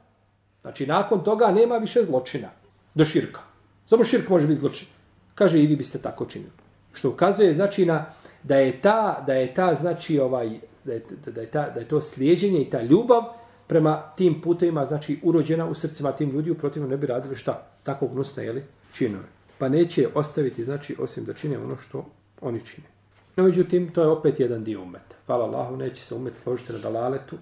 Znači, 0.61 0.87
nakon 0.87 1.23
toga 1.23 1.51
nema 1.51 1.77
više 1.77 2.03
zločina. 2.03 2.49
Do 2.93 3.05
širka. 3.05 3.41
Samo 3.85 4.03
širk 4.03 4.29
može 4.29 4.47
biti 4.47 4.59
zločin. 4.59 4.87
Kaže, 5.35 5.59
i 5.59 5.67
vi 5.67 5.75
biste 5.75 5.99
tako 5.99 6.25
činili. 6.25 6.51
Što 6.93 7.09
ukazuje, 7.09 7.53
znači, 7.53 7.85
na, 7.85 8.05
da 8.43 8.55
je 8.55 8.81
ta, 8.81 9.23
da 9.27 9.33
je 9.33 9.53
ta, 9.53 9.75
znači, 9.75 10.19
ovaj, 10.19 10.59
da 10.83 10.93
je, 10.93 11.03
da 11.25 11.41
je, 11.41 11.47
ta, 11.47 11.69
da 11.69 11.79
je 11.79 11.87
to 11.87 12.01
slijedjenje 12.01 12.61
i 12.61 12.69
ta 12.69 12.81
ljubav, 12.81 13.23
prema 13.71 14.01
tim 14.15 14.41
putevima, 14.41 14.85
znači 14.85 15.19
urođena 15.23 15.65
u 15.65 15.73
srcima 15.73 16.11
tim 16.11 16.29
ljudi, 16.29 16.51
uprotivno 16.51 16.87
ne 16.87 16.97
bi 16.97 17.07
radili 17.07 17.35
šta? 17.35 17.67
Tako 17.83 18.07
gnusne, 18.07 18.45
jeli? 18.45 18.63
Činove. 18.93 19.23
Pa 19.57 19.69
neće 19.69 20.07
ostaviti, 20.15 20.63
znači, 20.63 20.95
osim 20.99 21.25
da 21.25 21.33
čine 21.33 21.57
ono 21.57 21.77
što 21.77 22.05
oni 22.41 22.65
čine. 22.65 22.87
No, 23.35 23.43
međutim, 23.43 23.93
to 23.93 24.01
je 24.01 24.07
opet 24.07 24.39
jedan 24.39 24.63
dio 24.63 24.81
umeta. 24.81 25.15
Hvala 25.25 25.45
Allahu, 25.45 25.77
neće 25.77 26.03
se 26.03 26.15
umet 26.15 26.35
složiti 26.35 26.73
na 26.73 26.79
dalaletu. 26.79 27.37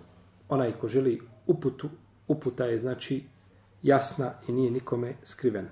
Onaj 0.49 0.71
ko 0.71 0.87
želi 0.87 1.21
uputu, 1.47 1.89
uputa 2.27 2.65
je, 2.65 2.77
znači, 2.77 3.23
jasna 3.83 4.31
i 4.47 4.51
nije 4.51 4.71
nikome 4.71 5.13
skrivena. 5.23 5.69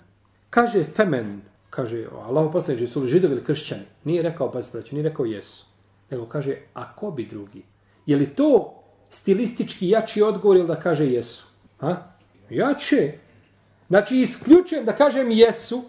Kaže 0.50 0.84
Femen, 0.84 1.42
kaže, 1.70 2.08
Allahu 2.28 2.52
poslaniče, 2.52 2.88
su 2.88 3.02
li 3.02 3.08
židovi 3.08 3.34
ili 3.34 3.44
kršćani? 3.44 3.86
Nije 4.04 4.24
rekao, 4.24 4.52
pa 4.52 4.62
nije 4.92 5.04
rekao 5.04 5.26
jesu. 5.26 5.66
Nego 6.10 6.26
kaže, 6.26 6.56
a 6.74 6.96
ko 6.96 7.12
bi 7.12 7.26
drugi? 7.26 7.64
Je 8.06 8.16
li 8.16 8.26
to 8.26 8.77
stilistički 9.10 9.90
jači 9.90 10.22
odgovor 10.22 10.58
ili 10.58 10.68
da 10.68 10.80
kaže 10.80 11.08
jesu? 11.08 11.46
Ha? 11.80 11.98
Jače. 12.50 13.14
Znači, 13.88 14.18
isključujem 14.18 14.86
da 14.86 14.96
kažem 14.96 15.32
jesu, 15.32 15.84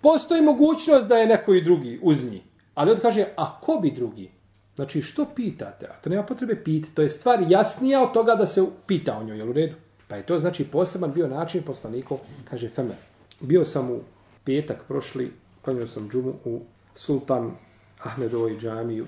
postoji 0.00 0.42
mogućnost 0.42 1.08
da 1.08 1.16
je 1.16 1.26
neko 1.26 1.54
i 1.54 1.64
drugi 1.64 1.98
uz 2.02 2.24
njih. 2.30 2.42
Ali 2.74 2.90
on 2.90 2.98
kaže, 3.02 3.26
a 3.36 3.60
ko 3.60 3.78
bi 3.82 3.90
drugi? 3.90 4.30
Znači, 4.74 5.02
što 5.02 5.24
pitate? 5.34 5.86
A 5.86 5.96
to 6.02 6.10
nema 6.10 6.22
potrebe 6.22 6.64
pitati. 6.64 6.94
To 6.94 7.02
je 7.02 7.08
stvar 7.08 7.44
jasnija 7.48 8.02
od 8.02 8.12
toga 8.12 8.34
da 8.34 8.46
se 8.46 8.66
pita 8.86 9.18
o 9.18 9.24
njoj, 9.24 9.38
jel 9.38 9.50
u 9.50 9.52
redu? 9.52 9.74
Pa 10.08 10.16
je 10.16 10.26
to, 10.26 10.38
znači, 10.38 10.64
poseban 10.64 11.12
bio 11.12 11.28
način 11.28 11.62
poslanikov, 11.62 12.18
kaže 12.44 12.68
Femer. 12.68 12.96
Bio 13.40 13.64
sam 13.64 13.90
u 13.90 14.00
petak 14.44 14.84
prošli, 14.88 15.32
klanio 15.62 15.86
sam 15.86 16.10
džumu 16.10 16.34
u 16.44 16.60
Sultan 16.94 17.50
Ahmedovoj 18.02 18.58
džamiju 18.58 19.06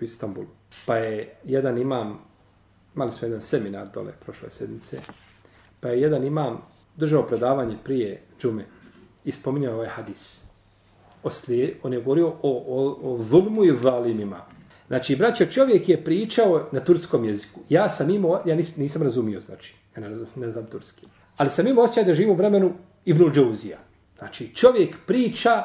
u 0.00 0.04
Istanbulu. 0.04 0.46
Pa 0.86 0.96
je 0.96 1.34
jedan 1.44 1.78
imam 1.78 2.18
imali 2.96 3.12
smo 3.12 3.26
jedan 3.26 3.42
seminar 3.42 3.86
dole 3.94 4.12
prošle 4.24 4.50
sedmice, 4.50 4.98
pa 5.80 5.88
je 5.88 6.00
jedan 6.00 6.24
imam 6.24 6.62
držao 6.96 7.26
predavanje 7.26 7.76
prije 7.84 8.22
džume 8.40 8.64
i 9.24 9.32
spominjao 9.32 9.74
ovaj 9.74 9.88
hadis. 9.88 10.42
Oslije, 11.22 11.76
on 11.82 11.92
je 11.92 12.00
govorio 12.00 12.28
o, 12.28 12.36
o, 12.42 12.98
o 13.02 13.18
zulmu 13.18 13.64
i 13.64 13.76
zalimima. 13.82 14.44
Znači, 14.86 15.16
braćo, 15.16 15.46
čovjek 15.46 15.88
je 15.88 16.04
pričao 16.04 16.68
na 16.72 16.80
turskom 16.80 17.24
jeziku. 17.24 17.60
Ja 17.68 17.88
sam 17.88 18.10
imao, 18.10 18.42
ja 18.44 18.54
nis, 18.54 18.76
nisam 18.76 19.02
razumio, 19.02 19.40
znači, 19.40 19.74
ja 19.96 20.00
ne, 20.00 20.08
razum, 20.08 20.26
ne 20.36 20.50
znam 20.50 20.66
turski. 20.66 21.06
Ali 21.36 21.50
sam 21.50 21.66
imao 21.66 21.84
osjećaj 21.84 22.04
da 22.04 22.14
živim 22.14 22.30
u 22.30 22.36
vremenu 22.36 22.72
Ibn 23.04 23.32
Džauzija. 23.32 23.78
Znači, 24.18 24.54
čovjek 24.54 24.96
priča, 25.06 25.62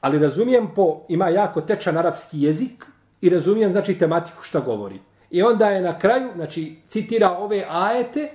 ali 0.00 0.18
razumijem 0.18 0.68
po, 0.74 1.06
ima 1.08 1.28
jako 1.28 1.60
tečan 1.60 1.96
arapski 1.96 2.42
jezik 2.42 2.86
i 3.20 3.30
razumijem, 3.30 3.72
znači, 3.72 3.98
tematiku 3.98 4.42
što 4.42 4.60
govori. 4.60 5.00
I 5.34 5.42
onda 5.42 5.70
je 5.70 5.82
na 5.82 5.98
kraju, 5.98 6.28
znači, 6.34 6.76
citira 6.88 7.30
ove 7.38 7.64
ajete, 7.68 8.28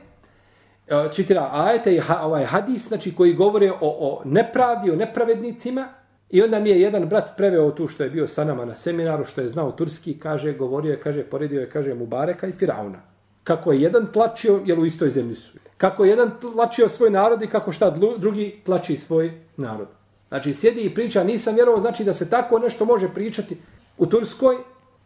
e, 0.88 1.10
citira 1.12 1.50
ajete 1.54 1.96
i 1.96 2.00
ha, 2.00 2.22
ovaj 2.24 2.44
hadis, 2.46 2.88
znači, 2.88 3.16
koji 3.16 3.34
govore 3.34 3.72
o, 3.72 3.78
o 3.82 4.22
nepravdi, 4.26 4.92
o 4.92 4.96
nepravednicima. 4.96 5.88
I 6.30 6.42
onda 6.42 6.60
mi 6.60 6.70
je 6.70 6.82
jedan 6.82 7.10
brat 7.10 7.32
preveo 7.38 7.72
tu 7.72 7.88
što 7.88 8.04
je 8.04 8.10
bio 8.10 8.28
sa 8.28 8.44
nama 8.44 8.66
na 8.66 8.76
seminaru, 8.76 9.26
što 9.26 9.42
je 9.42 9.48
znao 9.48 9.72
turski, 9.72 10.20
kaže, 10.20 10.54
govorio 10.54 10.92
je, 10.92 11.00
kaže, 11.00 11.24
poredio 11.24 11.62
je, 11.62 11.70
kaže, 11.70 11.94
Mubareka 11.94 12.48
i 12.48 12.52
Firauna. 12.52 13.00
Kako 13.44 13.72
je 13.72 13.82
jedan 13.82 14.12
tlačio, 14.14 14.60
jer 14.66 14.80
u 14.80 14.86
istoj 14.86 15.10
zemlji 15.10 15.36
su. 15.36 15.58
Kako 15.78 16.04
je 16.04 16.10
jedan 16.10 16.32
tlačio 16.42 16.90
svoj 16.90 17.10
narod 17.10 17.42
i 17.42 17.48
kako 17.48 17.72
šta 17.72 17.96
drugi 18.18 18.62
tlači 18.66 18.98
svoj 18.98 19.32
narod. 19.58 19.88
Znači, 20.28 20.54
sjedi 20.54 20.82
i 20.82 20.94
priča, 20.94 21.24
nisam 21.24 21.56
vjerovao, 21.56 21.80
znači 21.80 22.04
da 22.04 22.14
se 22.14 22.30
tako 22.30 22.60
nešto 22.60 22.86
može 22.86 23.14
pričati 23.14 23.58
u 23.98 24.06
Turskoj, 24.06 24.56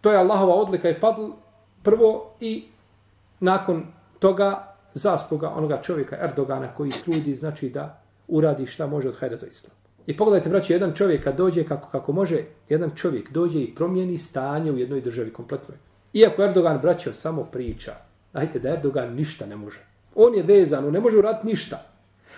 to 0.02 0.12
je 0.12 0.18
Allahova 0.18 0.56
odlika 0.56 0.90
i 0.90 0.94
fadl, 0.94 1.43
prvo 1.84 2.32
i 2.40 2.64
nakon 3.40 3.86
toga 4.20 4.76
zasluga 4.94 5.50
onoga 5.50 5.82
čovjeka 5.82 6.18
Erdogana 6.22 6.68
koji 6.78 6.92
trudi 6.92 7.36
znači 7.36 7.70
da 7.70 8.02
uradi 8.28 8.66
šta 8.66 8.88
može 8.88 9.10
od 9.10 9.16
hajda 9.16 9.36
za 9.36 9.48
islam. 9.48 9.76
I 10.06 10.18
pogledajte, 10.18 10.50
braći, 10.50 10.74
jedan 10.74 10.94
čovjek 10.94 11.24
kad 11.24 11.38
dođe, 11.38 11.64
kako, 11.64 11.90
kako 11.90 12.12
može, 12.12 12.44
jedan 12.70 12.92
čovjek 12.96 13.32
dođe 13.32 13.60
i 13.60 13.76
promijeni 13.76 14.18
stanje 14.18 14.72
u 14.72 14.78
jednoj 14.78 15.02
državi 15.02 15.34
kompletnoj. 15.34 15.78
Iako 16.14 16.44
Erdogan, 16.44 16.80
braćo, 16.82 17.14
samo 17.14 17.44
priča, 17.44 17.94
dajte 18.34 18.60
da 18.60 18.70
Erdogan 18.70 19.14
ništa 19.16 19.46
ne 19.46 19.56
može. 19.56 19.80
On 20.16 20.36
je 20.36 20.44
vezan, 20.44 20.86
on 20.86 20.94
ne 20.94 21.00
može 21.00 21.18
uraditi 21.18 21.48
ništa. 21.48 21.86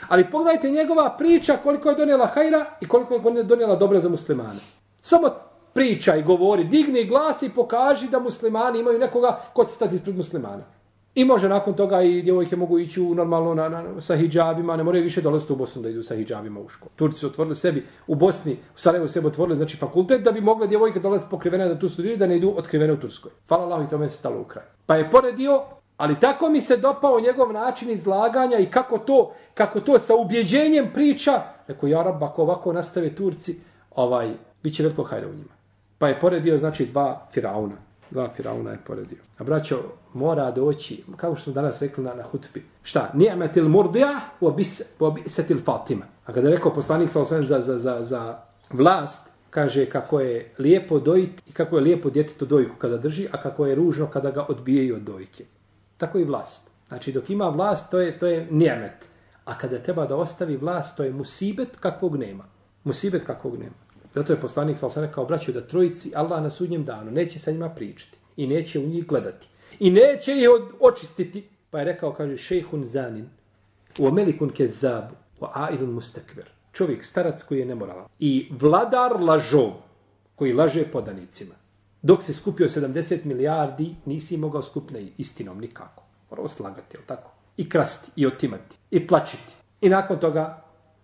Ali 0.08 0.29
pogledajte 0.31 0.69
njegova 0.69 1.15
priča 1.17 1.58
koliko 1.63 1.89
je 1.89 1.95
donijela 1.95 2.25
hajra 2.25 2.65
i 2.81 2.88
koliko 2.88 3.13
je 3.13 3.43
donijela 3.43 3.75
dobra 3.75 3.99
za 3.99 4.10
muslimane. 4.10 4.60
Samo 5.01 5.29
priča 5.75 6.15
i 6.15 6.23
govori, 6.23 6.63
digni 6.63 7.03
glas 7.05 7.41
i 7.41 7.49
pokaži 7.49 8.07
da 8.09 8.19
muslimani 8.19 8.79
imaju 8.79 8.99
nekoga 8.99 9.39
ko 9.53 9.65
će 9.65 9.71
stati 9.71 9.95
ispred 9.95 10.15
muslimana. 10.17 10.63
I 11.15 11.25
može 11.25 11.49
nakon 11.49 11.73
toga 11.73 12.01
i 12.01 12.21
djevojke 12.21 12.55
mogu 12.55 12.79
ići 12.79 13.01
u 13.01 13.15
normalno 13.15 13.53
na, 13.53 13.69
na, 13.69 14.01
sa 14.01 14.15
hijabima, 14.15 14.75
ne 14.75 14.83
moraju 14.83 15.03
više 15.03 15.21
dolaziti 15.21 15.53
u 15.53 15.55
Bosnu 15.55 15.81
da 15.81 15.89
idu 15.89 16.03
sa 16.03 16.15
hijabima 16.15 16.59
u 16.59 16.69
školu. 16.69 16.91
Turci 16.95 17.19
su 17.19 17.27
otvorili 17.27 17.55
sebi 17.55 17.85
u 18.07 18.15
Bosni, 18.15 18.53
u 18.53 18.79
Sarajevo 18.79 19.07
sebi 19.07 19.27
otvorili 19.27 19.55
znači 19.55 19.77
fakultet 19.77 20.21
da 20.21 20.31
bi 20.31 20.41
mogle 20.41 20.67
djevojke 20.67 20.99
dolaziti 20.99 21.29
pokrivene 21.31 21.67
da 21.67 21.79
tu 21.79 21.89
studiraju 21.89 22.17
da 22.17 22.27
ne 22.27 22.38
idu 22.38 22.53
otkrivene 22.57 22.93
u 22.93 22.99
Turskoj. 22.99 23.31
Hvala 23.47 23.63
Allah 23.63 23.88
i 23.88 23.89
tome 23.89 24.09
se 24.09 24.17
stalo 24.17 24.41
u 24.41 24.43
kraj. 24.43 24.65
Pa 24.85 24.95
je 24.95 25.11
poredio, 25.11 25.61
ali 25.97 26.19
tako 26.19 26.49
mi 26.49 26.61
se 26.61 26.77
dopao 26.77 27.19
njegov 27.19 27.53
način 27.53 27.89
izlaganja 27.89 28.57
i 28.57 28.65
kako 28.65 28.97
to, 28.97 29.33
kako 29.53 29.79
to 29.79 29.99
sa 29.99 30.15
ubjeđenjem 30.15 30.91
priča, 30.93 31.43
rekao, 31.67 31.89
ja 31.89 32.03
rab, 32.03 32.23
ako 32.23 32.41
ovako 32.41 32.73
nastave 32.73 33.15
Turci, 33.15 33.59
ovaj, 33.95 34.33
bit 34.63 34.75
će 34.75 34.83
veliko 34.83 35.03
hajda 35.03 35.27
u 35.27 35.33
njima. 35.33 35.55
Pa 35.97 36.08
je 36.08 36.19
poredio, 36.19 36.58
znači, 36.58 36.86
dva 36.86 37.27
firauna. 37.31 37.75
Dva 38.12 38.29
firauna 38.29 38.71
je 38.71 38.79
poredio. 38.86 39.17
A 39.38 39.43
braćo, 39.43 39.79
mora 40.13 40.51
doći, 40.51 41.03
kao 41.15 41.36
što 41.36 41.43
smo 41.43 41.53
danas 41.53 41.81
rekli 41.81 42.03
na, 42.03 42.13
na 42.13 42.23
hutbi, 42.23 42.63
šta? 42.84 43.12
Ni'metil 43.13 43.67
murdija 43.67 44.19
u 44.39 44.47
obisetil 44.99 45.62
fatima. 45.63 46.05
A 46.25 46.34
kada 46.34 46.47
je 46.47 46.55
rekao 46.55 46.73
poslanik 46.73 47.12
sa 47.12 47.21
osvijem 47.21 47.45
za, 47.45 47.62
za, 47.62 47.77
za, 47.79 48.03
za 48.03 48.38
vlast, 48.69 49.29
kaže 49.49 49.86
kako 49.86 50.19
je 50.19 50.53
lijepo 50.60 50.99
dojiti 50.99 51.43
i 51.47 51.53
kako 51.53 51.75
je 51.75 51.81
lijepo 51.81 52.10
djetetu 52.10 52.45
dojku 52.45 52.75
kada 52.75 52.97
drži, 52.97 53.27
a 53.31 53.41
kako 53.41 53.65
je 53.65 53.75
ružno 53.75 54.08
kada 54.08 54.31
ga 54.31 54.45
odbijaju 54.49 54.95
od 54.95 55.01
dojke. 55.01 55.45
Tako 55.97 56.19
i 56.19 56.23
vlast. 56.23 56.69
Znači, 56.88 57.12
dok 57.12 57.29
ima 57.29 57.49
vlast, 57.49 57.91
to 57.91 57.99
je, 57.99 58.19
to 58.19 58.27
je 58.27 58.47
nijemet. 58.51 59.10
A 59.45 59.58
kada 59.58 59.79
treba 59.79 60.05
da 60.05 60.15
ostavi 60.15 60.58
vlast, 60.58 60.97
to 60.97 61.03
je 61.03 61.13
musibet 61.13 61.77
kakvog 61.79 62.17
nema. 62.17 62.43
Musibet 62.84 63.25
kakvog 63.25 63.58
nema. 63.58 63.85
Zato 64.15 64.34
je 64.34 64.41
poslanik 64.41 64.78
sa 64.78 64.89
sam 64.89 65.04
rekao, 65.04 65.25
braćo, 65.25 65.51
da 65.51 65.67
trojici 65.67 66.12
Allah 66.15 66.43
na 66.43 66.49
sudnjem 66.49 66.86
danu 66.86 67.12
neće 67.12 67.39
sa 67.39 67.51
njima 67.51 67.69
pričati 67.69 68.17
i 68.38 68.47
neće 68.47 68.80
u 68.80 68.88
njih 68.88 69.08
gledati 69.08 69.47
i 69.80 69.91
neće 69.91 70.32
ih 70.32 70.49
očistiti. 70.80 71.49
Pa 71.69 71.80
je 71.80 71.86
rekao, 71.86 72.13
kaže, 72.13 72.38
šejhun 72.38 72.86
zanin, 72.86 73.30
u 73.99 74.08
amelikun 74.08 74.49
kezab, 74.49 75.04
u 75.41 75.45
ailun 75.54 75.89
mustakver. 75.89 76.49
Čovjek, 76.71 77.06
starac 77.06 77.43
koji 77.43 77.60
je 77.60 77.65
nemoralan. 77.65 78.06
I 78.19 78.49
vladar 78.60 79.21
lažov, 79.21 79.71
koji 80.36 80.54
laže 80.54 80.91
podanicima. 80.91 81.56
Dok 82.01 82.23
se 82.23 82.34
skupio 82.34 82.67
70 82.67 83.25
milijardi, 83.25 83.95
nisi 84.06 84.38
mogao 84.38 84.62
skupiti 84.62 85.13
istinom 85.17 85.60
nikako. 85.60 86.04
Morao 86.30 86.47
slagati, 86.47 86.97
jel 86.97 87.04
tako? 87.06 87.32
I 87.58 87.69
krasti, 87.69 88.12
i 88.15 88.25
otimati, 88.25 88.78
i 88.91 89.08
tlačiti. 89.08 89.54
I 89.82 89.89
nakon 89.89 90.19
toga 90.19 90.63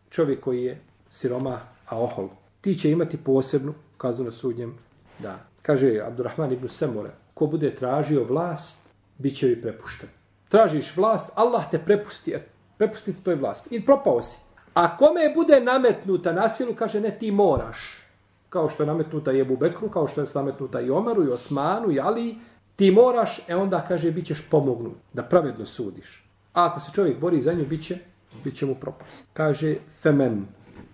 čovjek 0.09 0.43
koji 0.43 0.63
je 0.63 0.81
siroma, 1.09 1.59
a 1.87 1.99
ohol, 1.99 2.29
ti 2.61 2.75
će 2.75 2.91
imati 2.91 3.17
posebnu 3.17 3.73
kaznu 3.97 4.25
na 4.25 4.31
sudnjem 4.31 4.77
da 5.19 5.51
Kaže 5.61 6.01
Abdurrahman 6.01 6.51
ibn 6.51 6.67
Semure, 6.67 7.11
ko 7.33 7.47
bude 7.47 7.75
tražio 7.75 8.23
vlast, 8.23 8.95
bit 9.17 9.37
će 9.37 9.47
joj 9.47 9.61
prepušten. 9.61 10.09
Tražiš 10.49 10.95
vlast, 10.97 11.29
Allah 11.35 11.69
te 11.71 11.79
prepusti, 11.79 12.35
prepusti 12.77 13.23
toj 13.23 13.35
vlasti. 13.35 13.75
I 13.75 13.85
propao 13.85 14.21
si. 14.21 14.39
A 14.73 14.97
kome 14.97 15.29
bude 15.35 15.59
nametnuta 15.59 16.33
na 16.33 16.49
silu, 16.49 16.73
kaže, 16.75 17.01
ne, 17.01 17.11
ti 17.19 17.31
moraš. 17.31 18.01
Kao 18.49 18.69
što 18.69 18.83
je 18.83 18.87
nametnuta 18.87 19.31
Jebu 19.31 19.57
Bekru, 19.57 19.89
kao 19.89 20.07
što 20.07 20.21
je 20.21 20.27
nametnuta 20.35 20.81
i 20.81 20.89
Omeru, 20.89 21.23
i 21.23 21.31
Osmanu, 21.31 21.91
i 21.91 21.99
Ali, 21.99 22.35
ti 22.75 22.91
moraš, 22.91 23.41
e 23.47 23.55
onda, 23.55 23.85
kaže, 23.87 24.11
bit 24.11 24.25
ćeš 24.25 24.49
pomognut, 24.49 24.97
da 25.13 25.23
pravedno 25.23 25.65
sudiš. 25.65 26.25
A 26.53 26.65
ako 26.65 26.79
se 26.79 26.91
čovjek 26.93 27.19
bori 27.19 27.41
za 27.41 27.53
nju, 27.53 27.65
bit 27.65 27.85
će 27.85 27.97
bit 28.43 28.55
će 28.55 28.65
mu 28.65 28.75
propast. 28.75 29.27
Kaže, 29.33 29.75
femen, 30.01 30.45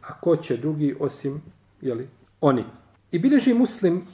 a 0.01 0.19
ko 0.19 0.35
će 0.35 0.57
drugi 0.57 0.95
osim, 0.99 1.41
jeli, 1.81 2.09
oni. 2.41 2.63
I 3.11 3.19
bileži 3.19 3.53
muslim 3.53 4.07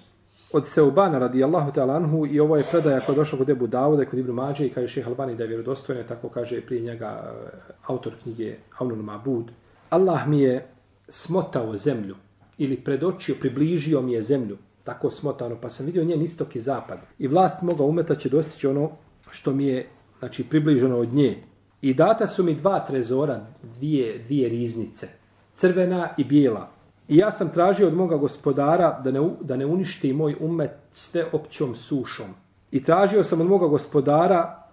od 0.53 0.67
Seubana 0.67 1.19
radijallahu 1.19 1.71
ta'ala 1.71 1.95
anhu 1.95 2.27
i 2.27 2.39
ovo 2.39 2.57
je 2.57 2.63
predaja 2.71 2.99
koja 2.99 3.13
je 3.13 3.17
došla 3.17 3.37
kod 3.37 3.49
Ebu 3.49 3.67
Davuda 3.67 4.03
i 4.03 4.05
kod 4.05 4.19
Ibnu 4.19 4.33
Mađe 4.33 4.65
i 4.65 4.69
kaže 4.69 4.87
šeha 4.87 5.09
Albani 5.09 5.35
da 5.35 5.43
je 5.43 5.47
vjerodostojna, 5.47 6.03
tako 6.03 6.29
kaže 6.29 6.61
prije 6.61 6.81
njega 6.81 7.23
eh, 7.23 7.73
autor 7.87 8.13
knjige 8.23 8.55
Avnun 8.77 8.99
Mabud. 8.99 9.51
Allah 9.89 10.27
mi 10.27 10.41
je 10.41 10.67
smotao 11.09 11.77
zemlju 11.77 12.15
ili 12.57 12.77
predočio, 12.77 13.35
približio 13.39 14.01
mi 14.01 14.13
je 14.13 14.21
zemlju, 14.21 14.57
tako 14.83 15.09
smotano, 15.09 15.57
pa 15.61 15.69
sam 15.69 15.85
vidio 15.85 16.03
njen 16.03 16.21
istok 16.21 16.55
i 16.55 16.59
zapad. 16.59 16.99
I 17.19 17.27
vlast 17.27 17.61
moga 17.61 17.83
umeta 17.83 18.15
će 18.15 18.29
dostići 18.29 18.67
ono 18.67 18.91
što 19.29 19.53
mi 19.53 19.65
je 19.65 19.87
znači, 20.19 20.43
približeno 20.43 20.97
od 20.97 21.13
nje. 21.13 21.43
I 21.81 21.93
data 21.93 22.27
su 22.27 22.43
mi 22.43 22.55
dva 22.55 22.79
trezora, 22.79 23.45
dvije, 23.63 24.19
dvije 24.19 24.49
riznice, 24.49 25.07
crvena 25.53 26.09
i 26.17 26.23
bijela. 26.23 26.69
I 27.07 27.17
ja 27.17 27.31
sam 27.31 27.49
tražio 27.49 27.87
od 27.87 27.93
moga 27.93 28.17
gospodara 28.17 29.01
da 29.03 29.11
ne, 29.11 29.29
da 29.41 29.57
ne 29.57 29.65
uništi 29.65 30.13
moj 30.13 30.35
umet 30.39 30.71
sve 30.91 31.25
općom 31.31 31.75
sušom. 31.75 32.27
I 32.71 32.83
tražio 32.83 33.23
sam 33.23 33.41
od 33.41 33.47
moga 33.47 33.67
gospodara 33.67 34.63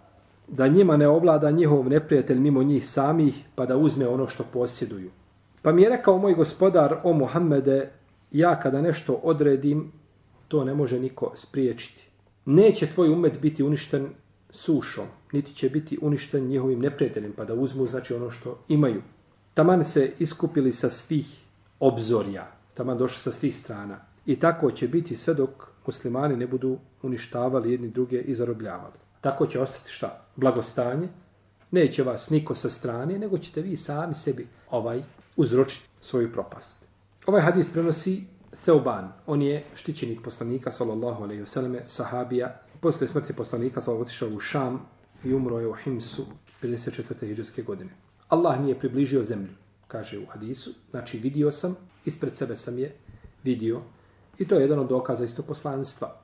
da 0.49 0.69
njima 0.69 0.97
ne 0.97 1.09
ovlada 1.09 1.51
njihov 1.51 1.89
neprijatelj 1.89 2.39
mimo 2.39 2.63
njih 2.63 2.89
samih, 2.89 3.45
pa 3.55 3.67
da 3.67 3.77
uzme 3.77 4.09
ono 4.09 4.29
što 4.29 4.45
posjeduju. 4.53 5.11
Pa 5.63 5.73
mi 5.73 5.83
je 5.83 5.89
rekao 5.89 6.19
moj 6.19 6.35
gospodar, 6.35 6.97
o 7.05 7.13
Muhammede, 7.13 7.91
ja 8.33 8.61
kada 8.61 8.83
nešto 8.83 9.15
odredim, 9.15 9.93
to 10.49 10.65
ne 10.65 10.75
može 10.75 11.01
niko 11.01 11.33
spriječiti. 11.35 12.07
Neće 12.45 12.87
tvoj 12.87 13.09
umet 13.09 13.41
biti 13.41 13.63
uništen 13.63 14.09
sušom, 14.51 15.07
niti 15.33 15.55
će 15.55 15.69
biti 15.69 15.99
uništen 16.03 16.47
njihovim 16.47 16.81
neprijateljem, 16.81 17.33
pa 17.37 17.45
da 17.45 17.55
uzmu 17.55 17.87
znači 17.87 18.15
ono 18.15 18.31
što 18.31 18.59
imaju. 18.69 19.03
Taman 19.55 19.85
se 19.85 20.13
iskupili 20.19 20.73
sa 20.73 20.91
svih 20.91 21.27
obzorja, 21.81 22.61
Tamo 22.75 22.95
došli 22.95 23.21
sa 23.21 23.33
svih 23.33 23.57
strana. 23.57 23.99
I 24.27 24.37
tako 24.37 24.71
će 24.71 24.89
biti 24.89 25.17
sve 25.17 25.35
dok 25.35 25.51
muslimani 25.87 26.37
ne 26.37 26.47
budu 26.47 26.79
uništavali 27.03 27.73
jedni 27.73 27.89
druge 27.91 28.21
i 28.21 28.35
zarobljavali. 28.35 28.95
Tako 29.21 29.47
će 29.47 29.61
ostati 29.61 29.93
šta? 29.93 30.25
Blagostanje. 30.37 31.09
Neće 31.71 32.03
vas 32.03 32.31
niko 32.31 32.55
sa 32.55 32.71
strane, 32.71 33.19
nego 33.19 33.39
ćete 33.39 33.63
vi 33.63 33.77
sami 33.77 34.15
sebi 34.15 34.49
ovaj 34.71 35.03
uzročiti 35.37 35.89
svoju 36.01 36.33
propast. 36.33 36.87
Ovaj 37.27 37.43
hadis 37.43 37.73
prenosi 37.73 38.25
Theuban. 38.65 39.13
On 39.27 39.43
je 39.43 39.65
štićenik 39.75 40.23
poslanika, 40.25 40.73
sallallahu 40.73 41.23
alaihi 41.23 41.43
vseleme, 41.43 41.83
sahabija. 41.87 42.61
Posle 42.81 43.09
smrti 43.09 43.33
poslanika, 43.33 43.81
sallallahu 43.81 44.03
otišao 44.03 44.29
u 44.29 44.41
Šam 44.41 44.81
i 45.25 45.35
umro 45.35 45.59
je 45.59 45.69
u 45.69 45.73
Himsu 45.73 46.27
54. 46.63 47.27
hijđarske 47.27 47.63
godine. 47.63 47.91
Allah 48.29 48.61
mi 48.61 48.69
je 48.69 48.79
približio 48.79 49.23
zemlju, 49.23 49.53
kaže 49.93 50.19
u 50.19 50.27
hadisu. 50.27 50.71
Znači, 50.91 51.19
vidio 51.19 51.53
sam, 51.53 51.77
ispred 52.05 52.37
sebe 52.37 52.57
sam 52.57 52.79
je 52.79 52.95
vidio. 53.45 53.81
I 54.39 54.49
to 54.49 54.55
je 54.55 54.61
jedan 54.61 54.79
od 54.79 54.89
dokaza 54.89 55.25
isto 55.25 55.43
poslanstva. 55.43 56.17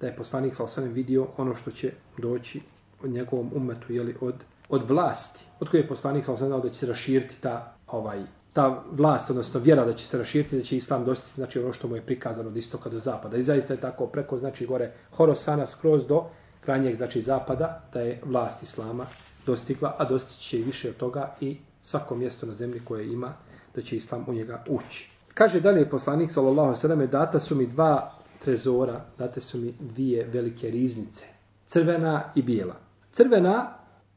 Da 0.00 0.06
je 0.06 0.16
poslanik, 0.16 0.54
sa 0.54 0.64
alaihi 0.76 0.94
vidio 0.94 1.26
ono 1.36 1.54
što 1.54 1.70
će 1.70 1.92
doći 2.18 2.60
od 3.02 3.10
njegovom 3.10 3.50
umetu, 3.54 3.92
jeli, 3.92 4.16
od, 4.20 4.34
od 4.68 4.90
vlasti. 4.90 5.46
Od 5.60 5.68
koje 5.68 5.80
je 5.80 5.88
poslanik, 5.88 6.24
sallallahu 6.24 6.52
alaihi 6.52 6.68
da 6.68 6.74
će 6.74 6.80
se 6.80 6.86
raširiti 6.86 7.40
ta 7.40 7.76
ovaj 7.86 8.24
ta 8.54 8.84
vlast, 8.90 9.30
odnosno 9.30 9.60
vjera 9.60 9.84
da 9.84 9.92
će 9.92 10.06
se 10.06 10.18
raširiti, 10.18 10.56
da 10.56 10.62
će 10.62 10.76
islam 10.76 11.04
dostići, 11.04 11.34
znači 11.34 11.58
ono 11.58 11.72
što 11.72 11.88
mu 11.88 11.96
je 11.96 12.02
prikazano 12.06 12.48
od 12.48 12.56
istoka 12.56 12.90
do 12.90 12.98
zapada. 12.98 13.36
I 13.36 13.42
zaista 13.42 13.74
je 13.74 13.80
tako 13.80 14.06
preko, 14.06 14.38
znači 14.38 14.66
gore 14.66 14.92
Horosana 15.10 15.66
skroz 15.66 16.06
do 16.06 16.24
krajnjeg, 16.60 16.94
znači 16.94 17.20
zapada, 17.20 17.82
da 17.92 18.00
je 18.00 18.20
vlast 18.24 18.62
islama 18.62 19.06
dostigla, 19.46 19.96
a 19.98 20.04
dostići 20.04 20.40
će 20.40 20.58
i 20.58 20.62
više 20.62 20.88
od 20.88 20.96
toga 20.96 21.34
i 21.40 21.56
svako 21.84 22.14
mjesto 22.14 22.46
na 22.46 22.52
zemlji 22.52 22.80
koje 22.84 23.12
ima, 23.12 23.32
da 23.74 23.82
će 23.82 23.96
islam 23.96 24.24
u 24.28 24.32
njega 24.32 24.64
ući. 24.68 25.10
Kaže 25.34 25.60
dalje 25.60 25.90
poslanik, 25.90 26.32
sallallahu 26.32 26.74
sallam, 26.76 27.06
data 27.06 27.40
su 27.40 27.54
mi 27.54 27.66
dva 27.66 28.12
trezora, 28.44 29.04
date 29.18 29.40
su 29.40 29.58
mi 29.58 29.74
dvije 29.80 30.24
velike 30.32 30.70
riznice, 30.70 31.26
crvena 31.66 32.22
i 32.34 32.42
bijela. 32.42 32.74
Crvena, 33.12 33.74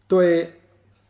to 0.07 0.21
je 0.21 0.59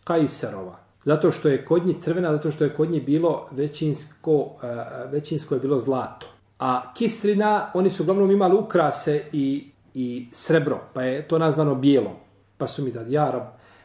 Kajserova, 0.03 0.79
zato 1.03 1.31
što 1.31 1.49
je 1.49 1.65
kod 1.65 1.85
nje 1.85 1.93
crvena, 2.01 2.31
zato 2.31 2.51
što 2.51 2.63
je 2.63 2.73
kod 2.73 2.91
nje 2.91 3.01
bilo 3.01 3.47
većinsko, 3.51 4.55
eh, 4.63 4.67
većinsko 5.11 5.53
je 5.55 5.59
bilo 5.59 5.79
zlato. 5.79 6.27
A 6.59 6.93
kistrina, 6.93 7.71
oni 7.73 7.89
su 7.89 8.03
uglavnom 8.03 8.31
imali 8.31 8.55
ukrase 8.55 9.23
i, 9.31 9.71
i 9.93 10.27
srebro, 10.31 10.79
pa 10.93 11.03
je 11.03 11.27
to 11.27 11.39
nazvano 11.39 11.75
bijelom. 11.75 12.13
Pa 12.57 12.67
su 12.67 12.83
mi 12.83 12.91
da, 12.91 13.01
ja, 13.07 13.31
rab, 13.31 13.43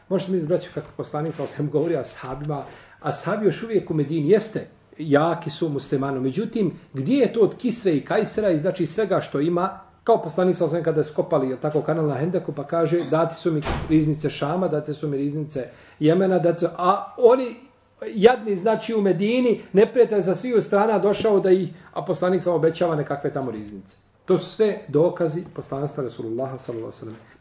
možete 0.09 0.31
mi 0.31 0.37
izbraći 0.37 0.69
kako 0.73 0.87
poslanik, 0.97 1.35
ali 1.39 1.47
sam 1.47 1.69
govorio 1.69 1.99
ashabima, 1.99 2.63
ashabi 3.01 3.45
još 3.45 3.63
uvijek 3.63 3.91
u 3.91 3.93
Medini 3.93 4.29
jeste, 4.29 4.67
jaki 4.97 5.49
su 5.49 5.69
muslimano. 5.69 6.21
Međutim, 6.21 6.73
gdje 6.93 7.17
je 7.17 7.33
to 7.33 7.39
od 7.39 7.55
kisre 7.57 7.91
i 7.91 8.05
kajsera 8.05 8.49
i 8.49 8.57
znači 8.57 8.85
svega 8.85 9.21
što 9.21 9.39
ima, 9.39 9.79
Kao 10.03 10.21
poslanik 10.21 10.57
sa 10.57 10.65
osvijem 10.65 10.83
kada 10.83 10.99
je 10.99 11.03
skopali 11.03 11.49
jel 11.49 11.57
tako, 11.57 11.81
kanal 11.81 12.07
na 12.07 12.15
Hendeku, 12.15 12.51
pa 12.51 12.63
kaže 12.67 13.03
dati 13.11 13.35
su 13.35 13.51
mi 13.51 13.61
riznice 13.89 14.29
Šama, 14.29 14.67
dati 14.67 14.93
su 14.93 15.07
mi 15.07 15.17
riznice 15.17 15.69
Jemena, 15.99 16.39
dati 16.39 16.59
su, 16.59 16.67
a 16.77 17.13
oni 17.17 17.55
jadni 18.15 18.57
znači 18.57 18.93
u 18.93 19.01
Medini, 19.01 19.61
neprijatelj 19.73 20.21
za 20.21 20.35
sviju 20.35 20.61
strana 20.61 20.99
došao 20.99 21.39
da 21.39 21.51
ih, 21.51 21.69
a 21.93 22.05
poslanik 22.05 22.43
sam 22.43 22.53
obećava 22.53 22.95
nekakve 22.95 23.33
tamo 23.33 23.51
riznice. 23.51 24.02
To 24.24 24.38
su 24.38 24.50
sve 24.50 24.78
dokazi 24.88 25.44
poslanstva 25.54 26.04
Rasulullaha 26.04 26.58
sallallahu 26.58 26.92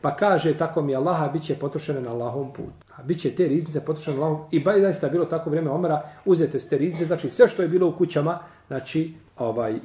Pa 0.02 0.16
kaže 0.16 0.58
tako 0.58 0.82
mi 0.82 0.96
Allaha 0.96 1.28
bit 1.28 1.44
će 1.44 1.56
potrošene 1.56 2.02
na 2.02 2.12
Allahom 2.12 2.54
put. 2.54 2.74
A 2.96 3.04
bit 3.04 3.20
će 3.20 3.36
te 3.36 3.48
riznice 3.48 3.86
potrošene 3.86 4.18
na 4.18 4.24
Allahom. 4.24 4.46
I 4.52 4.60
ba 4.60 4.74
zaista 4.82 5.10
bilo 5.10 5.26
tako 5.26 5.50
vrijeme 5.50 5.70
Omara, 5.70 6.02
uzete 6.26 6.60
ste 6.60 6.78
riznice, 6.78 7.06
znači 7.06 7.30
sve 7.30 7.48
što 7.48 7.62
je 7.62 7.68
bilo 7.68 7.88
u 7.88 7.98
kućama, 7.98 8.40
znači 8.68 9.14
ovaj, 9.38 9.80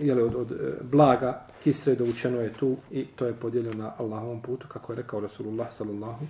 jeli, 0.00 0.22
od, 0.22 0.34
od, 0.34 0.52
od 0.52 0.58
blaga, 0.82 1.46
kisre 1.64 1.94
dovučeno 1.94 2.40
je 2.40 2.52
tu 2.52 2.76
i 2.90 3.04
to 3.04 3.26
je 3.26 3.32
podijeljeno 3.32 3.82
na 3.82 3.92
Allahovom 3.98 4.42
putu, 4.42 4.66
kako 4.68 4.92
je 4.92 4.96
rekao 4.96 5.20
Rasulullah 5.20 5.72
sallallahu 5.72 6.26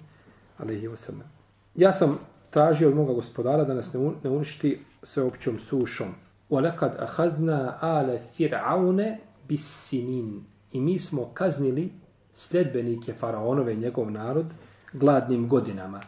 alaihi 0.58 0.88
wa 0.88 0.96
sallam. 0.96 1.30
Ja 1.74 1.92
sam 1.92 2.18
tražio 2.50 2.88
od 2.88 2.96
moga 2.96 3.12
gospodara 3.12 3.64
da 3.64 3.74
nas 3.74 3.92
ne 4.22 4.30
uništi 4.30 4.84
sve 5.02 5.22
općom 5.22 5.58
sušom. 5.58 6.06
وَلَكَدْ 6.50 6.96
أَخَذْنَا 7.06 7.78
آلَ 7.82 8.18
فِرْعَوْنَ 8.36 9.16
bisinin. 9.53 10.43
I 10.71 10.81
mi 10.81 10.99
smo 10.99 11.25
kaznili 11.33 11.91
sljedbenike 12.33 13.13
faraonove 13.13 13.73
i 13.73 13.77
njegov 13.77 14.11
narod 14.11 14.45
gladnim 14.93 15.47
godinama. 15.49 16.01